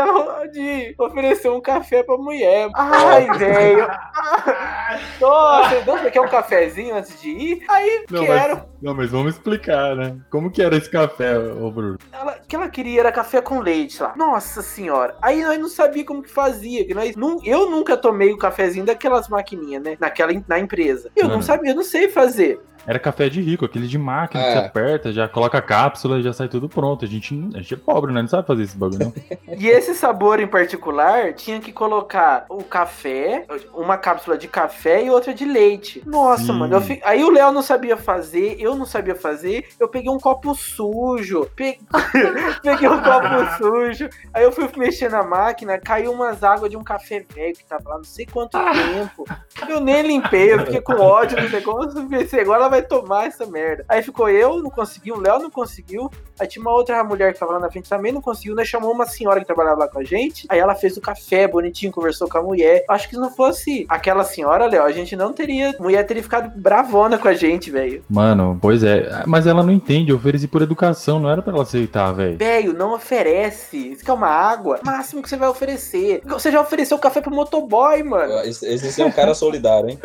de 0.53 0.95
oferecer 0.99 1.51
um 1.51 1.61
café 1.61 2.03
pra 2.03 2.17
mulher. 2.17 2.71
Ai, 2.75 3.27
velho. 3.37 3.87
Nossa, 5.21 5.85
não, 5.87 5.99
você 5.99 6.11
quer 6.11 6.21
um 6.21 6.29
cafezinho 6.29 6.95
antes 6.97 7.21
de 7.21 7.29
ir? 7.31 7.65
Aí, 7.69 8.05
Não, 8.11 8.25
quero. 8.25 8.57
mas, 8.57 8.65
não, 8.81 8.95
mas 8.95 9.11
vamos 9.11 9.35
explicar, 9.35 9.95
né? 9.97 10.17
Como 10.31 10.51
que 10.51 10.63
era 10.63 10.77
esse 10.77 10.89
café, 10.91 11.37
ô 11.39 11.71
Bruno? 11.71 11.99
Ela, 12.13 12.33
o 12.43 12.47
que 12.47 12.57
ela 12.57 12.69
queria 12.69 13.01
era 13.01 13.13
café 13.13 13.41
com 13.43 13.61
leite 13.61 14.03
lá. 14.03 14.15
Nossa 14.17 14.63
senhora. 14.63 15.17
Aí 15.21 15.43
nós 15.43 15.59
não 15.59 15.69
sabia 15.69 16.05
como 16.05 16.23
que 16.23 16.31
fazia. 16.31 16.87
Que 16.87 16.95
nós, 16.95 17.17
nu- 17.17 17.41
eu 17.45 17.69
nunca 17.71 17.97
tomei 17.97 18.33
o 18.33 18.39
cafezinho 18.39 18.85
daquelas 18.87 19.29
maquininhas, 19.29 19.83
né? 19.83 19.97
Naquela, 20.01 20.33
na 20.49 20.59
empresa. 20.59 21.11
Eu 21.17 21.29
não 21.29 21.43
sabia, 21.43 21.73
eu 21.73 21.77
não 21.77 21.85
sei 21.85 22.09
fazer. 22.09 22.61
Era 22.87 22.99
café 22.99 23.29
de 23.29 23.41
rico, 23.41 23.65
aquele 23.65 23.87
de 23.87 23.97
máquina 23.99 24.43
que 24.43 24.49
É. 24.49 24.53
você 24.53 24.59
aperta, 24.59 25.13
já 25.13 25.27
coloca 25.29 25.59
a 25.59 25.63
cápsula 25.63 26.19
e 26.19 26.23
já 26.23 26.33
sai 26.33 26.49
tudo 26.49 26.69
pronto. 26.69 27.05
A 27.05 27.09
gente, 27.09 27.35
não- 27.35 27.49
a 27.57 27.63
gente 27.63 27.75
é 27.75 27.77
pobre, 27.77 28.13
né? 28.13 28.21
Não 28.23 28.29
sabe 28.29 28.47
fazer 28.47 28.63
esse 28.65 28.77
bagulho, 28.77 28.99
não. 29.07 29.13
E 29.59 29.69
esse 29.69 29.95
sabor 29.95 30.41
em 30.41 30.47
particular 30.47 31.33
tinha 31.33 31.61
que 31.61 31.73
colocar 31.73 32.45
o 32.49 32.63
café, 32.63 33.47
uma 33.73 33.97
cápsula 33.97 34.37
de 34.37 34.49
café 34.49 35.03
e 35.05 35.11
outra 35.11 35.33
de 35.33 35.45
leite. 35.45 36.03
Nossa, 36.07 36.45
Sim. 36.47 36.53
mano. 36.53 36.81
fi- 36.81 37.01
Aí 37.05 37.23
o 37.25 37.31
Léo 37.31 37.53
não 37.53 37.63
sabia 37.63 37.97
fazer, 37.97 38.57
eu 38.61 38.75
não 38.75 38.85
sabia 38.87 39.15
fazer. 39.15 39.67
Eu 39.79 39.89
peguei 39.89 40.11
um 40.11 40.19
copo 40.19 40.55
sujo. 40.55 41.47
pe- 41.57 41.79
peguei 42.63 42.89
um 42.89 43.01
copo 43.01 43.57
sujo. 43.59 44.09
Aí 44.33 44.43
eu 44.45 44.53
fui 44.53 44.69
mexer 44.77 45.09
na 45.11 45.23
máquina, 45.23 45.79
caiu 45.79 46.13
umas 46.13 46.43
águas 46.43 46.71
de 46.71 46.77
um 46.77 46.83
café 46.85 47.25
velho 47.35 47.55
que 47.55 47.65
tava 47.65 47.89
lá 47.91 47.97
não 47.97 48.05
sei 48.05 48.27
quanto 48.27 48.59
tempo. 48.59 49.25
Eu 49.69 49.81
nem 49.81 50.03
limpei, 50.03 50.53
eu 50.53 50.61
fiquei 50.61 50.81
com 50.81 50.95
ódio 50.95 51.41
no 51.41 51.49
negócio. 51.49 51.99
eu 52.01 52.09
Pensei, 52.09 52.41
agora 52.41 52.61
ela 52.65 52.69
vai 52.75 52.83
tomar 52.83 53.27
essa 53.27 53.47
merda. 53.47 53.85
Aí 53.89 54.03
ficou 54.03 54.29
eu, 54.29 54.63
não 54.63 54.71
consegui, 54.71 55.13
o 55.13 55.21
Léo 55.21 55.39
não 55.39 55.51
conseguiu. 55.51 56.11
Aí 56.39 56.47
tinha 56.49 56.61
uma 56.61 56.73
outra 56.73 57.03
mulher 57.05 57.33
que 57.33 57.39
tava 57.39 57.53
lá 57.53 57.61
na 57.61 57.71
frente 57.71 57.89
também, 57.89 58.13
não 58.13 58.21
conseguiu. 58.21 58.57
Nós 58.57 58.67
chamou 58.67 58.91
uma 58.93 59.07
senhora 59.07 59.39
que 59.39 59.47
trabalhava 59.47 59.81
lá 59.81 59.89
com 59.89 60.01
a 60.01 60.05
gente. 60.05 60.47
Aí 60.49 60.59
ela 60.59 60.75
fez 60.75 60.97
o 60.97 61.01
café 61.01 61.47
bonitinho, 61.47 61.93
conversou 61.93 62.29
com 62.29 62.39
a 62.39 62.43
mulher. 62.43 62.85
Acho 62.89 63.09
que 63.09 63.15
se 63.15 63.21
não 63.21 63.31
fosse 63.31 63.87
aquela 63.89 64.25
senhora, 64.25 64.67
Léo, 64.67 64.83
a 64.83 64.91
gente 64.91 65.15
não 65.15 65.33
teria. 65.33 65.71
A 65.79 65.83
mulher 65.83 66.05
teria 66.05 66.23
ficado 66.23 66.51
bravona 66.59 67.17
com 67.19 67.29
a 67.29 67.35
gente, 67.35 67.71
velho. 67.71 68.03
Mano, 68.09 68.59
pois 68.61 68.83
é. 68.83 69.23
Mas 69.27 69.47
ela 69.47 69.63
não 69.63 69.73
entende, 69.73 70.11
eu 70.11 70.17
ofereci 70.17 70.49
por 70.49 70.63
educação, 70.63 71.21
não 71.21 71.31
era 71.31 71.41
pra 71.41 71.53
ela 71.53 71.63
aceitar, 71.63 72.11
velho. 72.13 72.37
Velho, 72.37 72.73
não 72.73 72.95
oferece. 72.95 73.93
Isso 73.93 74.05
que 74.05 74.11
é 74.11 74.15
uma 74.15 74.29
água. 74.29 74.81
Máximo 74.85 75.23
que 75.23 75.29
você 75.29 75.37
vai 75.37 75.49
oferecer. 75.49 76.21
Você 76.25 76.51
já 76.51 76.61
ofereceu 76.61 76.99
café 76.99 77.21
pro 77.21 77.31
motoboy, 77.31 78.03
mano. 78.03 78.41
Esse, 78.41 78.67
esse 78.67 79.01
é 79.01 79.07
um 79.07 79.13
cara 79.13 79.35
solidário, 79.35 79.91
hein? 79.91 79.99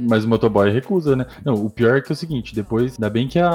Mas 0.00 0.24
o 0.24 0.28
motoboy 0.28 0.70
recusa, 0.70 1.14
né? 1.14 1.26
Não, 1.44 1.54
o 1.54 1.70
pior 1.70 1.83
é 1.86 2.00
que 2.00 2.10
é 2.10 2.14
o 2.14 2.16
seguinte, 2.16 2.54
depois, 2.54 2.94
ainda 2.94 3.10
bem 3.10 3.28
que 3.28 3.38
a, 3.38 3.50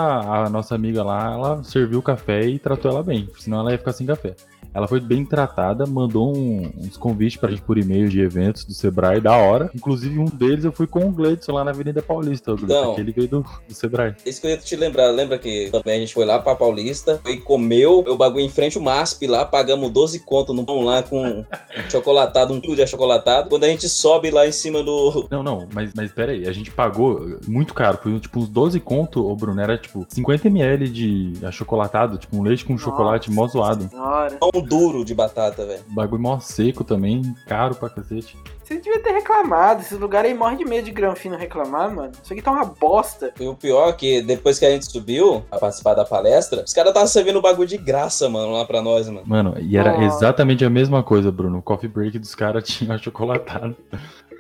a 0.46 0.50
nossa 0.50 0.76
amiga 0.76 1.04
lá, 1.04 1.34
ela 1.34 1.64
serviu 1.64 2.00
o 2.00 2.04
café 2.04 2.46
e 2.46 2.60
tratou 2.60 2.92
ela 2.92 3.04
bem, 3.04 3.30
senão 3.38 3.60
ela 3.60 3.72
ia 3.72 3.78
ficar 3.78 3.94
sem 3.94 4.06
café. 4.06 4.36
Ela 4.74 4.88
foi 4.88 5.00
bem 5.00 5.26
tratada, 5.26 5.86
mandou 5.86 6.36
um- 6.36 6.72
uns 6.80 6.96
convites 6.98 7.38
pra 7.40 7.50
gente 7.50 7.62
por 7.62 7.78
e-mail 7.78 8.08
de 8.10 8.22
eventos 8.22 8.64
do 8.66 8.74
Sebrae, 8.74 9.20
da 9.20 9.36
hora. 9.36 9.70
Inclusive, 9.76 10.20
um 10.20 10.26
deles 10.26 10.64
eu 10.64 10.72
fui 10.72 10.86
com 10.88 11.08
o 11.08 11.12
Gleidson 11.12 11.54
lá 11.54 11.64
na 11.64 11.72
Avenida 11.72 12.02
Paulista, 12.02 12.54
o 12.54 12.56
Gleidson, 12.56 12.82
Não. 12.84 12.92
aquele 12.94 13.12
veio 13.12 13.28
do, 13.28 13.46
do 13.68 13.74
Sebrae. 13.74 14.14
Isso 14.26 14.40
que 14.42 14.48
eu 14.48 14.52
ia 14.52 14.58
te 14.58 14.76
lembrar. 14.76 15.10
Lembra 15.12 15.38
que 15.38 15.70
também 15.72 15.96
a 15.98 16.00
gente 16.00 16.14
foi 16.14 16.26
lá 16.26 16.40
pra 16.40 16.56
Paulista 16.56 17.20
e 17.28 17.38
comeu 17.38 18.00
o 18.08 18.16
bagulho 18.16 18.46
em 18.46 18.50
frente 18.50 18.78
ao 18.78 18.84
MASP 18.84 19.26
lá, 19.28 19.44
pagamos 19.46 19.90
12 19.92 20.20
conto 20.20 20.54
no 20.54 20.64
pão 20.66 20.84
lá 20.84 21.02
com 21.04 21.44
chocolatado, 21.90 22.54
um 22.54 22.62
quilo 22.62 22.76
de 22.76 22.82
achocolatado. 22.84 23.50
Quando 23.50 23.64
a 23.64 23.68
gente 23.68 23.88
sobe 23.90 24.30
lá 24.32 24.48
em 24.48 24.52
cima 24.52 24.84
do. 24.84 25.28
Não, 25.32 25.42
não, 25.44 25.68
mas, 25.74 25.92
mas 25.96 26.12
pera 26.12 26.32
aí, 26.32 26.48
a 26.48 26.52
gente 26.52 26.72
pagou 26.72 27.38
muito 27.48 27.74
caro, 27.74 27.98
foi 28.02 28.20
tipo 28.20 28.40
uns 28.40 28.50
12 28.50 28.80
conto, 28.80 29.26
ô 29.28 29.36
Bruno, 29.36 29.60
era 29.62 29.78
tipo 29.78 30.06
50ml 30.06 30.88
de 30.90 31.34
achocolatado, 31.46 32.18
tipo 32.18 32.38
um 32.38 32.42
leite 32.44 32.66
com 32.66 32.78
chocolate 32.78 33.32
mó 33.32 33.48
zoado. 33.48 33.90
Senhora. 33.90 34.38
Pão 34.60 34.70
duro 34.70 35.06
de 35.06 35.14
batata, 35.14 35.66
velho. 35.66 35.82
Bagulho 35.88 36.22
mó 36.22 36.40
seco 36.40 36.84
também, 36.84 37.22
caro 37.48 37.76
pra 37.76 37.90
cacete. 37.90 38.38
Você 38.64 38.76
devia 38.80 39.02
ter 39.02 39.12
reclamado. 39.14 39.82
Esse 39.82 39.96
lugar 39.96 40.26
aí 40.26 40.34
morre 40.36 40.58
de 40.58 40.64
medo 40.66 40.86
de 40.86 40.92
granfino 40.92 41.36
reclamar, 41.36 41.92
mano. 41.94 42.12
Isso 42.24 42.32
aqui 42.32 42.42
tá 42.42 42.52
uma 42.52 42.66
bosta. 42.66 43.34
E 43.40 43.48
o 43.48 43.56
pior 43.56 43.90
é 43.90 43.94
que 43.94 44.22
depois 44.22 44.60
que 44.60 44.66
a 44.66 44.70
gente 44.70 44.86
subiu 44.86 45.44
a 45.50 45.58
participar 45.58 45.96
da 45.96 46.06
palestra, 46.06 46.64
os 46.64 46.72
caras 46.72 46.90
estavam 46.92 47.08
servindo 47.08 47.42
bagulho 47.42 47.68
de 47.68 47.78
graça, 47.80 48.30
mano, 48.30 48.52
lá 48.54 48.66
pra 48.66 48.80
nós, 48.80 49.08
mano. 49.08 49.24
Mano, 49.26 49.56
e 49.60 49.76
era 49.76 49.98
Oh. 49.98 50.02
exatamente 50.04 50.64
a 50.64 50.70
mesma 50.70 51.02
coisa, 51.02 51.32
Bruno. 51.32 51.58
O 51.58 51.62
coffee 51.64 51.90
break 51.90 52.20
dos 52.20 52.36
caras 52.36 52.64
tinha 52.70 52.94
achocolatado. 52.94 53.76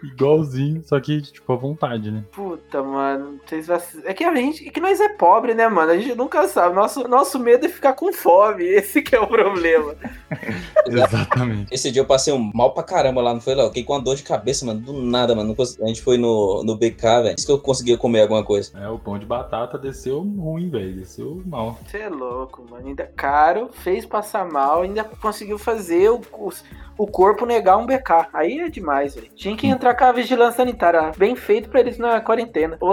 Igualzinho, 0.03 0.81
só 0.85 0.99
que, 0.99 1.21
tipo, 1.21 1.51
à 1.51 1.55
vontade, 1.55 2.11
né? 2.11 2.23
Puta, 2.31 2.81
mano. 2.81 3.39
Vocês. 3.45 3.69
É 4.05 4.13
que 4.13 4.23
a 4.23 4.33
gente. 4.33 4.67
É 4.67 4.71
que 4.71 4.79
nós 4.79 4.99
é 4.99 5.09
pobre, 5.09 5.53
né, 5.53 5.67
mano? 5.67 5.91
A 5.91 5.97
gente 5.97 6.15
nunca 6.15 6.47
sabe. 6.47 6.75
Nosso, 6.75 7.07
nosso 7.07 7.39
medo 7.39 7.65
é 7.65 7.69
ficar 7.69 7.93
com 7.93 8.11
fome. 8.13 8.63
Esse 8.79 9.01
que 9.01 9.15
é 9.15 9.19
o 9.19 9.27
problema. 9.27 9.95
Exatamente. 10.87 11.73
Esse 11.73 11.91
dia 11.91 12.01
eu 12.01 12.05
passei 12.05 12.33
um 12.33 12.51
mal 12.53 12.73
pra 12.73 12.83
caramba 12.83 13.21
lá, 13.21 13.33
não 13.33 13.41
foi 13.41 13.55
lá? 13.55 13.63
Eu 13.63 13.67
fiquei 13.67 13.83
com 13.83 13.93
uma 13.93 14.01
dor 14.01 14.15
de 14.15 14.23
cabeça, 14.23 14.65
mano, 14.65 14.79
do 14.79 14.93
nada, 14.93 15.35
mano. 15.35 15.55
A 15.59 15.87
gente 15.87 16.01
foi 16.01 16.17
no, 16.17 16.63
no 16.63 16.75
BK, 16.75 17.01
velho. 17.23 17.35
Isso 17.37 17.45
que 17.45 17.51
eu 17.51 17.59
conseguia 17.59 17.97
comer 17.97 18.21
alguma 18.21 18.43
coisa. 18.43 18.71
É, 18.79 18.87
o 18.89 18.97
pão 18.97 19.17
de 19.17 19.25
batata 19.25 19.77
desceu 19.77 20.19
ruim, 20.21 20.69
velho. 20.69 20.95
Desceu 20.95 21.41
mal. 21.45 21.77
Você 21.85 21.97
é 21.97 22.09
louco, 22.09 22.65
mano. 22.69 22.87
Ainda 22.87 23.05
caro, 23.15 23.69
fez 23.71 24.05
passar 24.05 24.49
mal, 24.49 24.81
ainda 24.81 25.03
conseguiu 25.03 25.57
fazer 25.57 26.09
o, 26.09 26.21
o, 26.33 26.51
o 26.99 27.07
corpo 27.07 27.45
negar 27.45 27.77
um 27.77 27.85
BK. 27.85 28.27
Aí 28.33 28.59
é 28.59 28.69
demais, 28.69 29.15
velho. 29.15 29.29
Tinha 29.33 29.55
que 29.55 29.65
entrar 29.65 29.95
com 29.95 30.03
a 30.03 30.11
vigilância 30.11 30.57
sanitária. 30.57 31.13
Bem 31.17 31.33
feito 31.33 31.69
pra 31.69 31.79
eles 31.79 31.97
na 31.97 32.19
quarentena. 32.19 32.77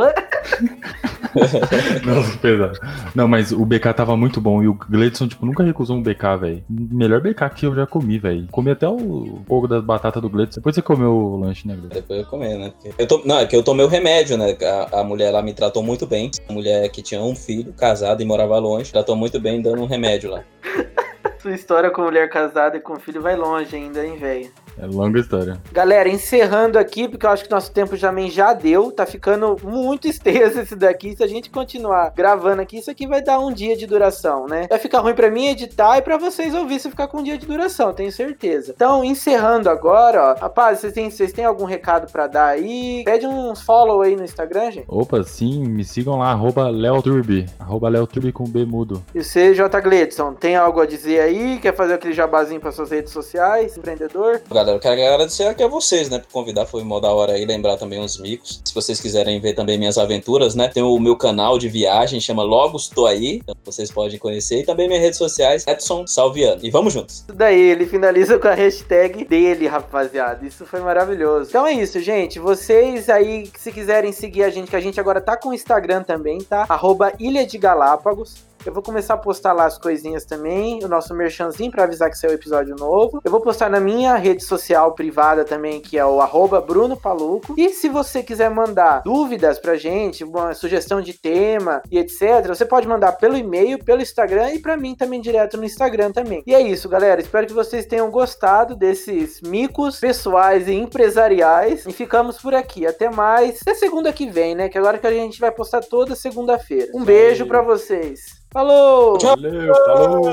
Nossa, 2.07 2.39
pesado. 2.39 2.79
Não, 3.15 3.27
mas 3.27 3.51
o 3.51 3.67
BK 3.67 3.93
tava 3.93 4.17
muito 4.17 4.41
bom. 4.41 4.63
E 4.63 4.69
o 4.69 4.75
Gleidson, 4.75 5.27
tipo, 5.27 5.45
nunca 5.45 5.65
recusou 5.65 5.97
um 5.97 6.03
BK, 6.03 6.37
velho. 6.41 6.65
Melhor 6.71 7.21
BK 7.21 7.51
que 7.51 7.67
eu 7.67 7.75
já 7.75 7.85
comi, 7.85 8.17
velho. 8.19 8.47
Comi 8.53 8.71
até 8.71 8.89
o 8.89 9.41
pouco 9.45 9.67
das 9.67 9.83
batatas 9.83 10.23
do 10.23 10.31
Gleidson. 10.31 10.61
Depois 10.61 10.77
você 10.77 10.83
comeu 10.83 11.11
o 11.11 11.37
lanche, 11.37 11.67
né, 11.67 11.75
Gleidson? 11.75 11.95
Depois 11.97 12.21
eu 12.21 12.27
comer, 12.27 12.57
né? 12.57 12.73
Eu 12.97 13.09
to... 13.09 13.23
Não, 13.25 13.41
é 13.41 13.47
que 13.47 13.57
eu 13.57 13.65
tomei 13.65 13.85
o 13.85 13.89
remédio, 13.89 14.39
né? 14.39 14.57
A, 14.93 15.01
a 15.01 15.05
mulher 15.05 15.33
lá 15.33 15.43
me 15.43 15.53
tratou 15.53 15.83
muito 15.83 16.07
bem. 16.07 16.31
A 16.49 16.53
mulher 16.53 16.89
que 16.91 17.03
tinha 17.03 17.21
um 17.21 17.35
filho, 17.35 17.73
casada 17.73 18.23
e 18.23 18.27
morava 18.27 18.57
longe, 18.59 18.93
tratou 18.93 19.17
muito 19.17 19.41
bem 19.41 19.61
dando 19.61 19.83
um 19.83 19.87
remédio 19.87 20.31
lá. 20.31 20.45
Sua 21.47 21.55
história 21.55 21.93
com 21.93 22.03
mulher 22.03 22.29
casada 22.29 22.77
e 22.77 22.81
com 22.81 22.99
filho 22.99 23.23
vai 23.23 23.37
longe 23.37 23.77
ainda, 23.77 24.05
hein, 24.05 24.17
velho? 24.17 24.51
É 24.79 24.85
longa 24.85 25.21
história. 25.21 25.59
Galera, 25.73 26.09
encerrando 26.09 26.79
aqui, 26.79 27.09
porque 27.09 27.25
eu 27.25 27.31
acho 27.31 27.45
que 27.45 27.51
nosso 27.51 27.73
tempo 27.73 27.97
também 27.97 28.29
já 28.29 28.53
deu. 28.53 28.91
Tá 28.93 29.07
ficando 29.07 29.57
muito 29.63 30.07
extenso 30.11 30.61
esse 30.61 30.77
daqui. 30.77 31.17
Se 31.17 31.23
a 31.23 31.27
gente 31.27 31.49
continuar 31.49 32.13
gravando 32.15 32.61
aqui, 32.61 32.79
isso 32.79 32.91
aqui 32.91 33.07
vai 33.07 33.23
dar 33.23 33.39
um 33.39 33.53
dia 33.53 33.77
de 33.77 33.87
duração, 33.87 34.47
né? 34.47 34.67
Vai 34.69 34.79
ficar 34.79 35.01
ruim 35.01 35.15
pra 35.15 35.31
mim 35.31 35.47
editar 35.47 35.97
e 35.97 36.03
pra 36.03 36.19
vocês 36.19 36.53
ouvir 36.53 36.81
se 36.81 36.91
ficar 36.91 37.07
com 37.07 37.19
um 37.19 37.23
dia 37.23 37.39
de 37.39 37.47
duração, 37.47 37.95
tenho 37.95 38.11
certeza. 38.13 38.73
Então, 38.77 39.05
encerrando 39.05 39.71
agora, 39.71 40.33
ó. 40.33 40.41
Rapaz, 40.41 40.81
vocês 40.81 40.93
têm, 40.93 41.11
vocês 41.11 41.33
têm 41.33 41.45
algum 41.45 41.65
recado 41.65 42.11
pra 42.11 42.27
dar 42.27 42.49
aí? 42.49 43.03
Pede 43.05 43.27
uns 43.27 43.63
follow 43.63 44.03
aí 44.03 44.15
no 44.15 44.25
Instagram, 44.25 44.73
gente. 44.73 44.87
Opa, 44.89 45.23
sim, 45.23 45.65
me 45.65 45.85
sigam 45.85 46.19
lá, 46.19 46.33
arroba 46.33 46.69
Leoturbi. 46.69 47.47
Arroba 47.59 47.89
Leoturbi 47.89 48.33
com 48.33 48.45
B 48.45 48.67
mudo. 48.67 49.03
E 49.15 49.23
você, 49.23 49.55
J. 49.55 49.81
Gledson, 49.81 50.35
tem 50.35 50.57
algo 50.57 50.81
a 50.81 50.87
dizer 50.87 51.21
aí? 51.21 51.36
Quer 51.61 51.75
fazer 51.75 51.95
aquele 51.95 52.15
jabazinho 52.15 52.61
para 52.61 52.71
suas 52.73 52.91
redes 52.91 53.13
sociais, 53.13 53.77
empreendedor? 53.77 54.41
Galera, 54.51 54.77
eu 54.77 54.81
quero 54.81 55.01
agradecer 55.01 55.45
aqui 55.45 55.63
a 55.63 55.69
vocês, 55.69 56.09
né, 56.09 56.19
por 56.19 56.29
convidar, 56.31 56.67
foi 56.67 56.83
mó 56.85 57.01
da 57.01 57.11
hora 57.11 57.33
aí, 57.33 57.45
lembrar 57.45 57.77
também 57.77 58.01
uns 58.01 58.19
micos. 58.19 58.61
Se 58.65 58.75
vocês 58.75 59.01
quiserem 59.01 59.41
ver 59.41 59.55
também 59.55 59.79
minhas 59.79 59.99
aventuras, 59.99 60.55
né, 60.55 60.69
tem 60.69 60.83
o 60.83 60.99
meu 60.99 61.17
canal 61.17 61.59
de 61.59 61.69
viagem, 61.69 62.21
chama 62.21 62.43
Logo 62.43 62.77
Estou 62.77 63.07
Aí, 63.07 63.41
então 63.43 63.55
vocês 63.65 63.91
podem 63.91 64.19
conhecer, 64.19 64.61
e 64.61 64.65
também 64.65 64.87
minhas 64.87 65.03
redes 65.03 65.19
sociais, 65.19 65.67
Edson 65.67 66.07
Salviano. 66.07 66.61
E 66.63 66.71
vamos 66.71 66.93
juntos! 66.93 67.17
Isso 67.17 67.35
daí, 67.35 67.61
ele 67.61 67.87
finaliza 67.87 68.39
com 68.39 68.49
a 68.49 68.55
hashtag 68.55 69.25
dele, 69.25 69.67
rapaziada. 69.67 70.47
Isso 70.47 70.65
foi 70.65 70.81
maravilhoso. 70.81 71.51
Então 71.51 71.67
é 71.67 71.73
isso, 71.73 72.01
gente. 72.01 72.39
Vocês 72.39 73.09
aí, 73.09 73.51
se 73.59 73.73
quiserem 73.73 74.13
seguir 74.13 74.45
a 74.45 74.51
gente, 74.51 74.71
que 74.71 74.77
a 74.77 74.81
gente 74.81 75.01
agora 75.01 75.21
tá 75.21 75.37
com 75.37 75.49
o 75.51 75.55
Instagram 75.55 76.03
também, 76.03 76.39
tá? 76.39 76.67
Arroba 76.69 77.13
Ilha 77.19 77.47
de 77.47 77.59
Galápagos. 77.59 78.37
Eu 78.65 78.73
vou 78.73 78.83
começar 78.83 79.15
a 79.15 79.19
postar 79.19 79.53
lá 79.53 79.65
as 79.65 79.79
coisinhas 79.79 80.25
também, 80.25 80.83
o 80.85 80.89
nosso 80.89 81.15
merchanzinho 81.15 81.71
pra 81.71 81.85
avisar 81.85 82.11
que 82.11 82.19
saiu 82.19 82.35
episódio 82.35 82.75
novo. 82.75 83.21
Eu 83.25 83.31
vou 83.31 83.41
postar 83.41 83.71
na 83.71 83.79
minha 83.79 84.17
rede 84.17 84.43
social 84.43 84.93
privada 84.93 85.45
também, 85.45 85.81
que 85.81 85.97
é 85.97 86.05
o 86.05 86.21
arroba 86.21 86.61
Bruno 86.61 86.97
Paluco. 86.97 87.55
E 87.57 87.71
se 87.71 87.89
você 87.89 88.23
quiser 88.23 88.51
mandar 88.51 89.03
dúvidas 89.05 89.59
pra 89.59 89.77
gente, 89.77 90.25
uma 90.25 90.55
sugestão 90.55 91.01
de 91.01 91.15
tema 91.15 91.83
e 91.91 91.99
etc, 91.99 92.47
você 92.49 92.65
pode 92.65 92.89
mandar 92.89 93.13
pelo 93.13 93.37
e-mail, 93.37 93.83
pelo 93.85 94.03
Instagram 94.03 94.53
e 94.53 94.59
pra 94.59 94.77
mim 94.77 94.95
também 94.95 95.21
direto 95.21 95.57
no 95.57 95.65
Instagram 95.65 96.11
também. 96.11 96.43
E 96.47 96.55
é 96.55 96.61
isso, 96.61 96.89
galera. 96.89 97.21
Espero 97.21 97.47
que 97.47 97.53
vocês 97.53 97.87
tenham 97.87 98.11
gostado 98.11 98.75
desses 98.75 99.41
micos 99.43 100.01
pessoais 100.01 100.67
e 100.69 100.75
empresariais. 100.75 101.87
E 101.87 101.93
ficamos 101.93 102.39
por 102.39 102.55
aqui. 102.55 102.87
Até 102.87 103.11
mais. 103.11 103.61
Até 103.63 103.75
segunda 103.75 104.13
que 104.13 104.29
vem, 104.29 104.55
né? 104.55 104.69
Que 104.69 104.79
agora 104.79 104.99
que 104.99 105.07
a 105.07 105.13
gente 105.13 105.39
vai 105.39 105.51
postar 105.51 105.81
toda 105.81 106.17
segunda-feira. 106.17 106.91
Um 106.95 107.05
beijo 107.05 107.47
pra 107.47 107.63
vocês. 107.63 108.45
Falou! 108.57 109.19
Tchau! 109.19 109.37
Valeu, 109.37 109.75
falou! 109.85 110.31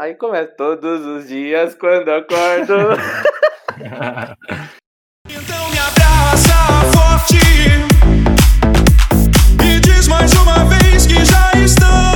Aí 0.00 0.16
começa 0.16 0.50
todos 0.56 1.06
os 1.06 1.28
dias 1.28 1.76
quando 1.76 2.08
acordo. 2.08 2.74
então 5.30 5.70
me 5.70 5.78
abraça 5.78 6.56
forte 6.92 7.38
e 9.64 9.78
diz 9.78 10.08
mais 10.08 10.32
uma 10.32 10.64
vez 10.64 11.06
que 11.06 11.24
já 11.24 11.52
estou. 11.54 12.15